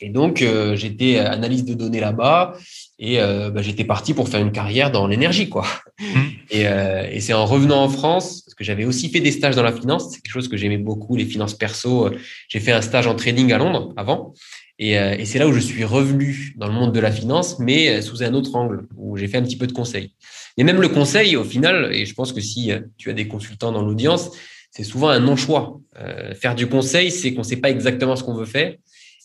[0.00, 0.44] Et donc,
[0.74, 2.56] j'étais analyste de données là-bas
[2.98, 5.66] Et bah, j'étais parti pour faire une carrière dans l'énergie, quoi.
[6.00, 6.20] Mmh.
[6.50, 9.62] Et, et c'est en revenant en France, parce que j'avais aussi fait des stages dans
[9.62, 12.10] la finance, c'est quelque chose que j'aimais beaucoup, les finances perso.
[12.48, 14.32] J'ai fait un stage en trading à Londres avant.
[14.78, 18.00] Et, et c'est là où je suis revenu dans le monde de la finance, mais
[18.00, 20.14] sous un autre angle, où j'ai fait un petit peu de conseil.
[20.56, 23.72] Et même le conseil, au final, et je pense que si tu as des consultants
[23.72, 24.30] dans l'audience,
[24.70, 25.80] c'est souvent un non-choix.
[26.00, 28.74] Euh, faire du conseil, c'est qu'on ne sait pas exactement ce qu'on veut faire.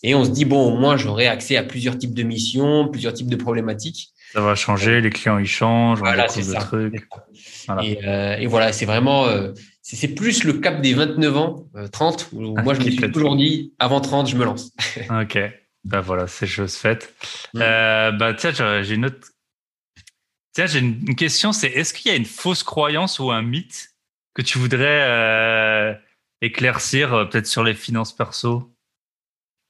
[0.02, 3.12] Et on se dit, bon, au moins, j'aurai accès à plusieurs types de missions, plusieurs
[3.12, 4.10] types de problématiques.
[4.32, 6.60] Ça va changer, les clients, ils changent, voilà, c'est ça.
[6.60, 7.06] Trucs.
[7.82, 12.28] Et, euh, et, voilà, c'est vraiment, euh, c'est plus le cap des 29 ans, 30,
[12.32, 14.72] où ah, moi, je me suis toujours dit, avant 30, je me lance.
[15.10, 15.38] ok.
[15.84, 17.14] Ben voilà, c'est chose faite.
[17.54, 17.58] Mm.
[17.58, 19.28] bah, tiens, j'ai une autre.
[20.52, 23.90] Tiens, j'ai une question, c'est est-ce qu'il y a une fausse croyance ou un mythe
[24.34, 25.94] que tu voudrais euh,
[26.40, 28.72] éclaircir euh, peut-être sur les finances perso?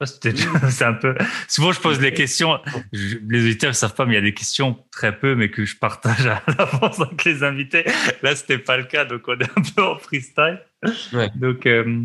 [0.71, 1.15] c'est un peu.
[1.47, 2.59] Souvent, je pose les questions.
[2.93, 5.67] les auditeurs ne savent pas, mais il y a des questions très peu, mais que
[5.67, 7.85] je partage à l'avance avec les invités.
[8.23, 10.61] Là, c'était pas le cas, donc on est un peu en freestyle.
[11.37, 12.05] Donc, euh,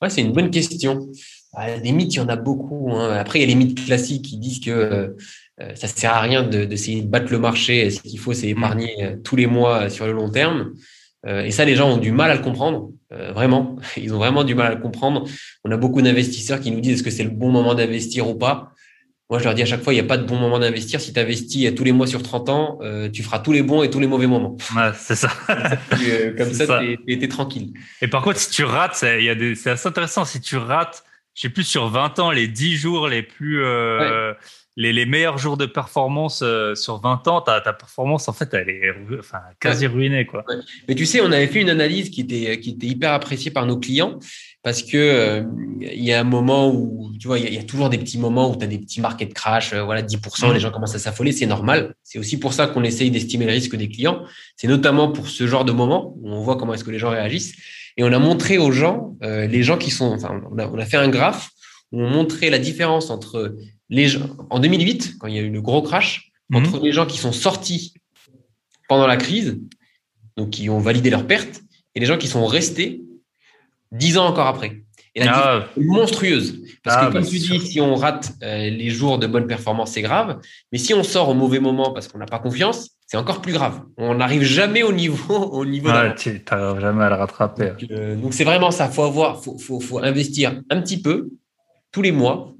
[0.00, 1.10] ouais, c'est une bonne question.
[1.54, 2.92] Ah, des mythes, il y en a beaucoup.
[2.92, 3.16] Hein.
[3.16, 5.16] Après, il y a les mythes classiques qui disent que
[5.58, 7.90] ça ça sert à rien d'essayer de, battre le marché.
[7.90, 8.58] Ce qu'il faut, c'est mm.
[8.58, 10.74] épargner tous les mois sur le long terme.
[11.28, 13.76] Euh, et ça, les gens ont du mal à le comprendre, euh, vraiment.
[13.96, 15.28] Ils ont vraiment du mal à le comprendre.
[15.64, 18.34] On a beaucoup d'investisseurs qui nous disent est-ce que c'est le bon moment d'investir ou
[18.34, 18.72] pas?
[19.30, 21.02] Moi, je leur dis à chaque fois, il n'y a pas de bon moment d'investir.
[21.02, 23.82] Si tu investis tous les mois sur 30 ans, euh, tu feras tous les bons
[23.82, 24.56] et tous les mauvais moments.
[24.74, 25.28] Ouais, c'est ça.
[26.38, 27.74] comme ça, tu es, tranquille.
[28.00, 30.24] Et par contre, si tu rates, c'est assez intéressant.
[30.24, 31.04] Si tu rates,
[31.34, 33.62] je sais plus, sur 20 ans, les 10 jours les plus,
[34.78, 38.70] les, meilleurs jours de performance euh, sur 20 ans, ta, ta, performance, en fait, elle
[38.70, 40.24] est enfin, quasi ruinée.
[40.24, 40.44] Quoi.
[40.86, 43.66] Mais tu sais, on avait fait une analyse qui était, qui était hyper appréciée par
[43.66, 44.18] nos clients
[44.62, 45.42] parce que euh,
[45.80, 48.50] il y a un moment où, tu vois, il y, a toujours des petits moments
[48.52, 50.58] où tu as des petits market crash, euh, voilà, 10%, les mmh.
[50.60, 51.94] gens commencent à s'affoler, c'est normal.
[52.04, 54.22] C'est aussi pour ça qu'on essaye d'estimer le risque des clients.
[54.56, 57.10] C'est notamment pour ce genre de moment où on voit comment est-ce que les gens
[57.10, 57.54] réagissent.
[57.96, 60.84] Et on a montré aux gens, les gens qui sont, enfin, on a, on a
[60.84, 61.50] fait un graphe
[61.92, 63.56] où on montrait la différence entre
[63.88, 66.56] les gens, en 2008, quand il y a eu le gros crash, mhm.
[66.56, 67.94] entre les gens qui sont sortis
[68.88, 69.58] pendant la crise,
[70.36, 71.62] donc qui ont validé leur perte,
[71.94, 73.02] et les gens qui sont restés
[73.92, 74.82] dix ans encore après.
[75.14, 75.68] Et la ah.
[75.76, 76.62] est monstrueuse.
[76.84, 79.46] Parce que, ah, comme bah, tu dis, si on rate euh, les jours de bonne
[79.46, 80.38] performance, c'est grave.
[80.70, 83.52] Mais si on sort au mauvais moment parce qu'on n'a pas confiance, c'est encore plus
[83.52, 83.80] grave.
[83.96, 85.34] On n'arrive jamais au niveau.
[85.52, 87.72] Au niveau tu n'arrives jamais à le rattraper.
[87.90, 88.86] Euh, donc, c'est vraiment ça.
[88.86, 91.30] Il faut, avoir, faut, faut, faut investir un petit peu
[91.98, 92.54] tous les mois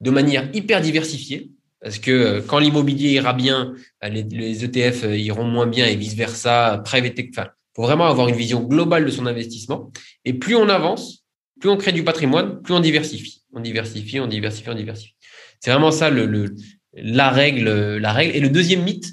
[0.00, 1.52] de manière hyper diversifiée.
[1.80, 5.94] Parce que euh, quand l'immobilier ira bien, bah, les, ETF euh, iront moins bien et
[5.94, 6.82] vice-versa.
[6.84, 9.92] Private enfin, faut vraiment avoir une vision globale de son investissement.
[10.24, 11.24] Et plus on avance,
[11.60, 13.44] plus on crée du patrimoine, plus on diversifie.
[13.52, 15.14] On diversifie, on diversifie, on diversifie.
[15.60, 16.56] C'est vraiment ça le,
[16.94, 18.34] la règle, la règle.
[18.34, 19.06] Et le deuxième mythe,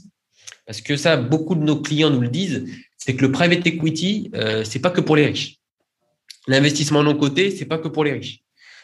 [0.65, 2.65] parce que ça, beaucoup de nos clients nous le disent,
[2.97, 5.59] c'est que le private equity, euh, c'est pas que pour les riches.
[6.47, 8.40] L'investissement non coté, c'est pas que pour les riches.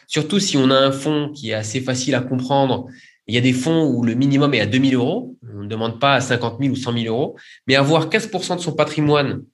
[0.08, 2.86] Surtout si on a un fonds qui est assez facile à comprendre.
[3.26, 5.36] Il y a des fonds où le minimum est à 2000 euros.
[5.54, 7.36] On ne demande pas à 50 000 ou 100 000 euros.
[7.66, 9.44] Mais avoir 15% de son patrimoine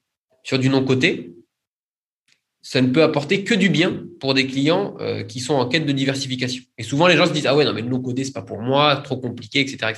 [0.43, 1.33] sur du non-coté,
[2.61, 5.85] ça ne peut apporter que du bien pour des clients euh, qui sont en quête
[5.85, 6.63] de diversification.
[6.77, 8.41] Et souvent, les gens se disent Ah ouais, non, mais le non-coté, ce n'est pas
[8.41, 9.93] pour moi, trop compliqué, etc..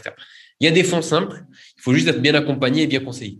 [0.60, 1.46] Il y a des fonds simples.
[1.78, 3.40] Il faut juste être bien accompagné et bien conseillé.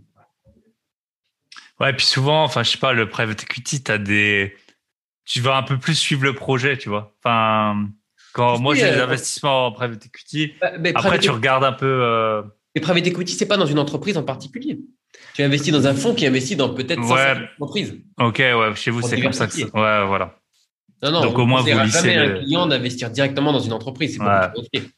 [1.80, 4.54] Ouais, et puis souvent, enfin, je sais pas, le private equity, tu as des
[5.28, 7.14] tu vas un peu plus suivre le projet, tu vois.
[7.22, 7.86] Enfin,
[8.32, 11.86] quand moi j'ai des euh, investissements en private equity, bah, après tu regardes un peu.
[11.86, 12.42] Euh...
[12.74, 14.80] Mais private equity, c'est pas dans une entreprise en particulier.
[15.34, 17.48] Tu investis dans un fonds qui investit dans peut-être 100 ouais.
[17.60, 17.98] entreprises.
[18.18, 19.64] Ok, ouais, chez vous c'est comme ça que ça.
[19.66, 20.38] Ouais, voilà.
[21.02, 24.18] Non, non, Donc au moins vous jamais un client d'investir directement dans une entreprise, c'est
[24.18, 24.90] beaucoup trop risqué.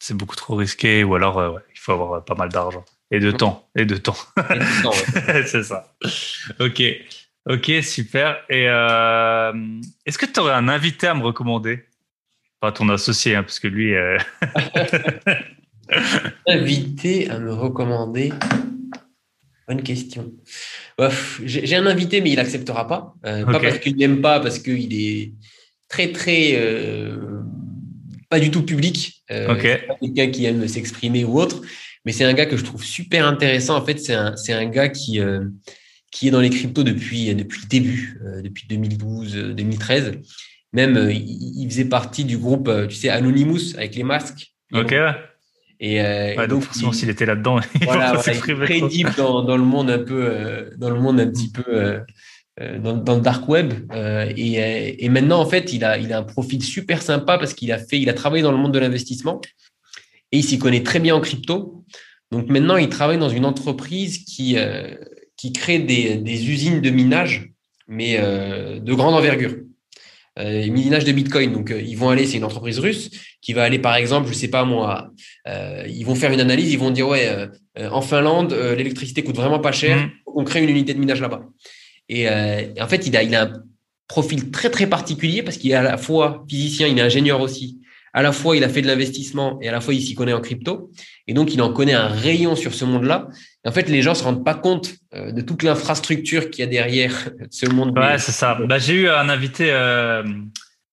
[0.00, 3.30] C'est beaucoup trop risqué, ou alors euh, il faut avoir pas mal d'argent et de
[3.30, 4.16] temps et de temps.
[4.82, 4.92] temps
[5.46, 5.94] c'est ça.
[6.58, 6.82] Ok.
[7.46, 8.38] Ok, super.
[8.48, 9.52] Et euh,
[10.06, 11.84] est-ce que tu aurais un invité à me recommander?
[12.60, 13.94] Pas ton associé, hein, parce que lui.
[13.94, 14.16] Euh...
[16.48, 18.32] invité à me recommander?
[19.68, 20.32] Bonne question.
[21.44, 23.14] J'ai un invité, mais il n'acceptera pas.
[23.26, 25.32] Euh, pas parce qu'il n'aime pas, parce qu'il est
[25.88, 26.58] très, très.
[28.30, 29.22] Pas du tout public.
[29.28, 31.60] Pas quelqu'un qui aime s'exprimer ou autre.
[32.06, 33.76] Mais c'est un gars que je trouve super intéressant.
[33.76, 35.20] En fait, c'est un, un, gars qui
[36.14, 39.90] qui est dans les cryptos depuis, depuis le début, euh, depuis 2012-2013.
[39.90, 40.12] Euh,
[40.72, 44.54] Même, euh, il, faisait partie du groupe, tu sais, Anonymous avec les masques.
[44.72, 44.94] Ok.
[45.80, 46.00] Et,
[46.48, 49.98] donc, forcément, s'il était là-dedans, voilà, il est très deep dans, dans, le monde un
[49.98, 52.00] peu, dans le monde un petit peu,
[52.60, 53.74] dans, dans, le dark web.
[54.36, 57.72] et, et, maintenant, en fait, il a, il a un profil super sympa parce qu'il
[57.72, 59.40] a fait, il a travaillé dans le monde de l'investissement.
[60.30, 61.84] et il s'y connaît très bien en crypto.
[62.30, 64.56] Donc maintenant, il travaille dans une entreprise qui,
[65.44, 67.50] qui crée des, des, usines de minage,
[67.86, 69.56] mais euh, de grande envergure.
[70.38, 71.52] Euh, minage de Bitcoin.
[71.52, 73.10] Donc, euh, ils vont aller, c'est une entreprise russe
[73.42, 75.10] qui va aller, par exemple, je sais pas moi,
[75.46, 77.28] euh, ils vont faire une analyse, ils vont dire, ouais,
[77.78, 80.10] en Finlande, l'électricité coûte vraiment pas cher, mmh.
[80.34, 81.42] on crée une unité de minage là-bas.
[82.08, 83.52] Et, en fait, il a, il a un
[84.08, 87.80] profil très, très particulier parce qu'il est à la fois physicien, il est ingénieur aussi
[88.14, 90.32] à la fois il a fait de l'investissement et à la fois il s'y connaît
[90.32, 90.90] en crypto.
[91.26, 93.28] Et donc il en connaît un rayon sur ce monde-là.
[93.66, 96.70] En fait, les gens se rendent pas compte euh, de toute l'infrastructure qu'il y a
[96.70, 97.12] derrière
[97.50, 97.98] ce monde.
[97.98, 98.54] Ouais, c'est ça.
[98.54, 100.22] Bah, j'ai eu un invité, euh,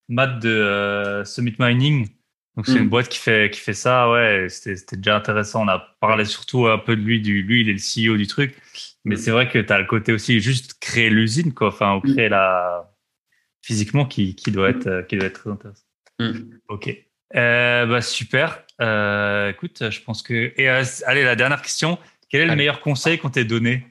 [0.09, 2.09] Matt de euh, Summit Mining.
[2.57, 2.89] Donc c'est une hmm.
[2.89, 4.11] boîte qui fait qui fait ça.
[4.11, 5.63] Ouais, c'était déjà intéressant.
[5.63, 7.22] On a parlé surtout un peu de lui.
[7.22, 7.80] Du, lui, il est le
[8.13, 8.57] CEO du truc.
[9.05, 9.19] Mais hmm.
[9.19, 11.67] c'est vrai que tu as le côté aussi juste créer l'usine, quoi.
[11.67, 12.91] Enfin, ou créer la
[13.61, 15.86] physiquement qui, qui doit être qui doit être très intéressant.
[16.19, 16.34] Hmm.
[16.67, 17.11] Ok.
[17.36, 18.63] Euh, bah, super.
[18.82, 20.53] Euh, écoute, je pense que.
[20.57, 21.97] Et euh, allez, la dernière question.
[22.29, 23.86] Quel est le meilleur conseil qu'on t'ait donné?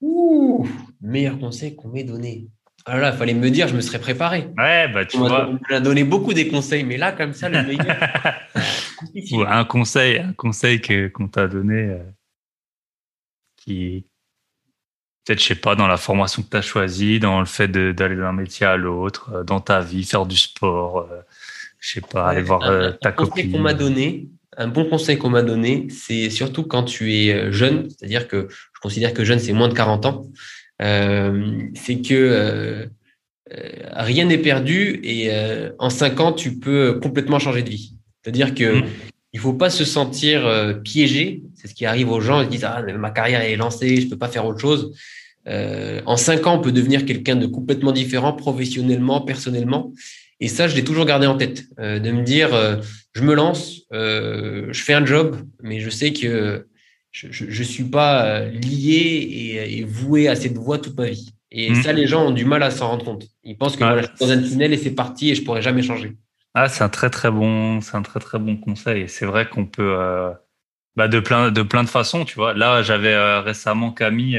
[0.00, 0.68] Ouh,
[1.00, 2.46] meilleur conseil qu'on m'ait donné.
[2.84, 4.46] Alors là, il fallait me dire, je me serais préparé.
[4.56, 5.48] Ouais, bah tu on vois.
[5.48, 9.48] On m'a donné beaucoup des conseils, mais là, comme ça, le meilleur.
[9.48, 11.98] un conseil, un conseil que qu'on t'a donné
[13.56, 14.06] qui
[15.24, 18.14] peut-être, je sais pas, dans la formation que tu as choisie, dans le fait d'aller
[18.14, 21.08] d'un métier à l'autre, dans ta vie, faire du sport,
[21.78, 23.52] je sais pas, aller voir euh, ta copine.
[23.52, 27.52] qu'on m'a donné, un bon conseil qu'on m'a donné, c'est surtout quand tu es euh,
[27.52, 30.26] jeune, c'est-à-dire que je considère que jeune, c'est moins de 40 ans,
[30.82, 32.88] euh, c'est que
[33.92, 35.30] rien n'est perdu et
[35.78, 37.94] en 5 ans, tu peux complètement changer de vie.
[38.20, 38.86] C'est-à-dire que mmh.
[39.34, 41.44] il faut pas se sentir piégé.
[41.54, 42.42] C'est ce qui arrive aux gens.
[42.42, 44.92] Ils disent ah ma carrière est lancée, je peux pas faire autre chose.
[45.46, 49.92] en 5 ans, on peut devenir quelqu'un de complètement différent professionnellement, personnellement.
[50.40, 52.76] Et ça, je l'ai toujours gardé en tête, euh, de me dire, euh,
[53.14, 56.66] je me lance, euh, je fais un job, mais je sais que
[57.10, 61.32] je ne suis pas lié et, voué à cette voie toute ma vie.
[61.50, 61.82] Et mmh.
[61.82, 63.26] ça, les gens ont du mal à s'en rendre compte.
[63.42, 65.62] Ils pensent que voilà, je suis dans un tunnel et c'est parti et je pourrai
[65.62, 66.14] jamais changer.
[66.52, 69.08] Ah, c'est un très très bon, c'est un très très bon conseil.
[69.08, 69.96] C'est vrai qu'on peut,
[70.96, 72.52] bah, de plein de plein de façons, tu vois.
[72.52, 74.38] Là, j'avais récemment Camille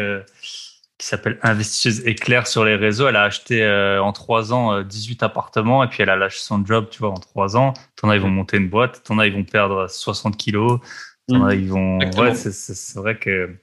[0.97, 3.07] qui s'appelle Investisseuse Éclair sur les réseaux.
[3.07, 6.39] Elle a acheté euh, en trois ans 18 euh, appartements et puis elle a lâché
[6.39, 7.73] son job, tu vois, en trois ans.
[7.95, 9.03] T'en as, ils vont monter une boîte.
[9.03, 10.79] T'en as, ils vont perdre 60 kilos.
[11.27, 11.99] T'en as, ils vont.
[12.17, 13.55] Ouais, c'est vrai que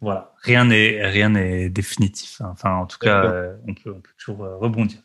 [0.00, 2.40] voilà, rien n'est rien n'est définitif.
[2.40, 2.50] Hein.
[2.52, 5.00] Enfin, en tout cas, euh, on peut on peut toujours rebondir.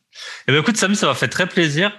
[0.47, 1.91] Eh ben écoute, Samy, ça m'a fait très plaisir.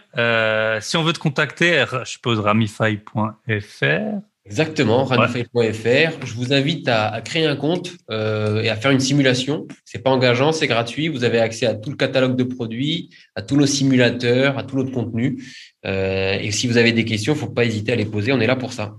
[0.80, 4.20] si on veut te contacter, je suppose ramify.fr.
[4.46, 6.26] Exactement, radiofail.fr.
[6.26, 9.66] Je vous invite à, créer un compte euh, et à faire une simulation.
[9.86, 11.08] C'est pas engageant, c'est gratuit.
[11.08, 14.76] Vous avez accès à tout le catalogue de produits, à tous nos simulateurs, à tout
[14.76, 15.42] notre contenu.
[15.86, 18.32] Euh, et si vous avez des questions, faut pas hésiter à les poser.
[18.32, 18.96] On est là pour ça.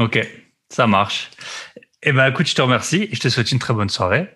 [0.00, 0.18] Ok,
[0.68, 1.30] ça marche.
[2.02, 4.28] Eh ben, écoute, je te remercie et je te souhaite une très bonne soirée.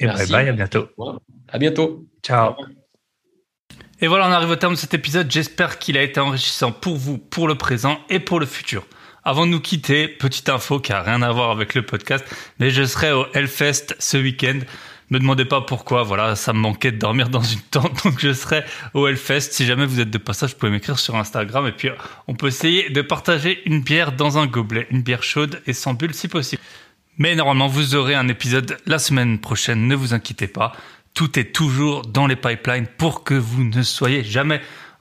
[0.00, 0.88] Et bye bye, à bientôt.
[1.48, 2.04] À bientôt.
[2.24, 2.54] Ciao.
[4.00, 5.30] Et voilà, on arrive au terme de cet épisode.
[5.30, 8.84] J'espère qu'il a été enrichissant pour vous, pour le présent et pour le futur.
[9.28, 12.24] Avant de nous quitter, petite info qui a rien à voir avec le podcast,
[12.60, 14.60] mais je serai au Hellfest ce week-end.
[15.10, 18.32] Me demandez pas pourquoi, voilà, ça me manquait de dormir dans une tente, donc je
[18.32, 18.62] serai
[18.94, 19.50] au Hellfest.
[19.50, 21.88] Si jamais vous êtes de passage, vous pouvez m'écrire sur Instagram et puis
[22.28, 25.94] on peut essayer de partager une bière dans un gobelet, une bière chaude et sans
[25.94, 26.62] bulle si possible.
[27.18, 30.70] Mais normalement, vous aurez un épisode la semaine prochaine, ne vous inquiétez pas.
[31.14, 34.60] Tout est toujours dans les pipelines pour que vous ne soyez jamais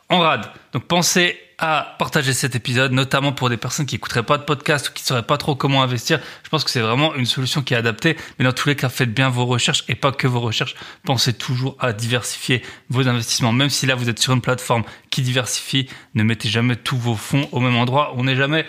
[0.09, 0.49] en rade.
[0.73, 4.89] Donc pensez à partager cet épisode, notamment pour des personnes qui écouteraient pas de podcast
[4.89, 6.19] ou qui sauraient pas trop comment investir.
[6.43, 8.17] Je pense que c'est vraiment une solution qui est adaptée.
[8.37, 10.75] Mais dans tous les cas, faites bien vos recherches et pas que vos recherches.
[11.03, 13.53] Pensez toujours à diversifier vos investissements.
[13.53, 17.15] Même si là, vous êtes sur une plateforme qui diversifie, ne mettez jamais tous vos
[17.15, 18.13] fonds au même endroit.
[18.15, 18.65] On n'est jamais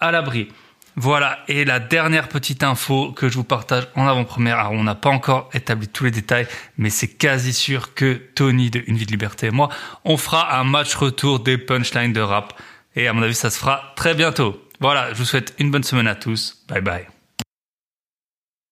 [0.00, 0.48] à l'abri.
[0.96, 4.94] Voilà, et la dernière petite info que je vous partage en avant-première, alors on n'a
[4.94, 9.06] pas encore établi tous les détails, mais c'est quasi sûr que Tony de Une vie
[9.06, 9.70] de liberté et moi,
[10.04, 12.60] on fera un match retour des punchlines de rap,
[12.94, 14.62] et à mon avis ça se fera très bientôt.
[14.80, 17.11] Voilà, je vous souhaite une bonne semaine à tous, bye bye.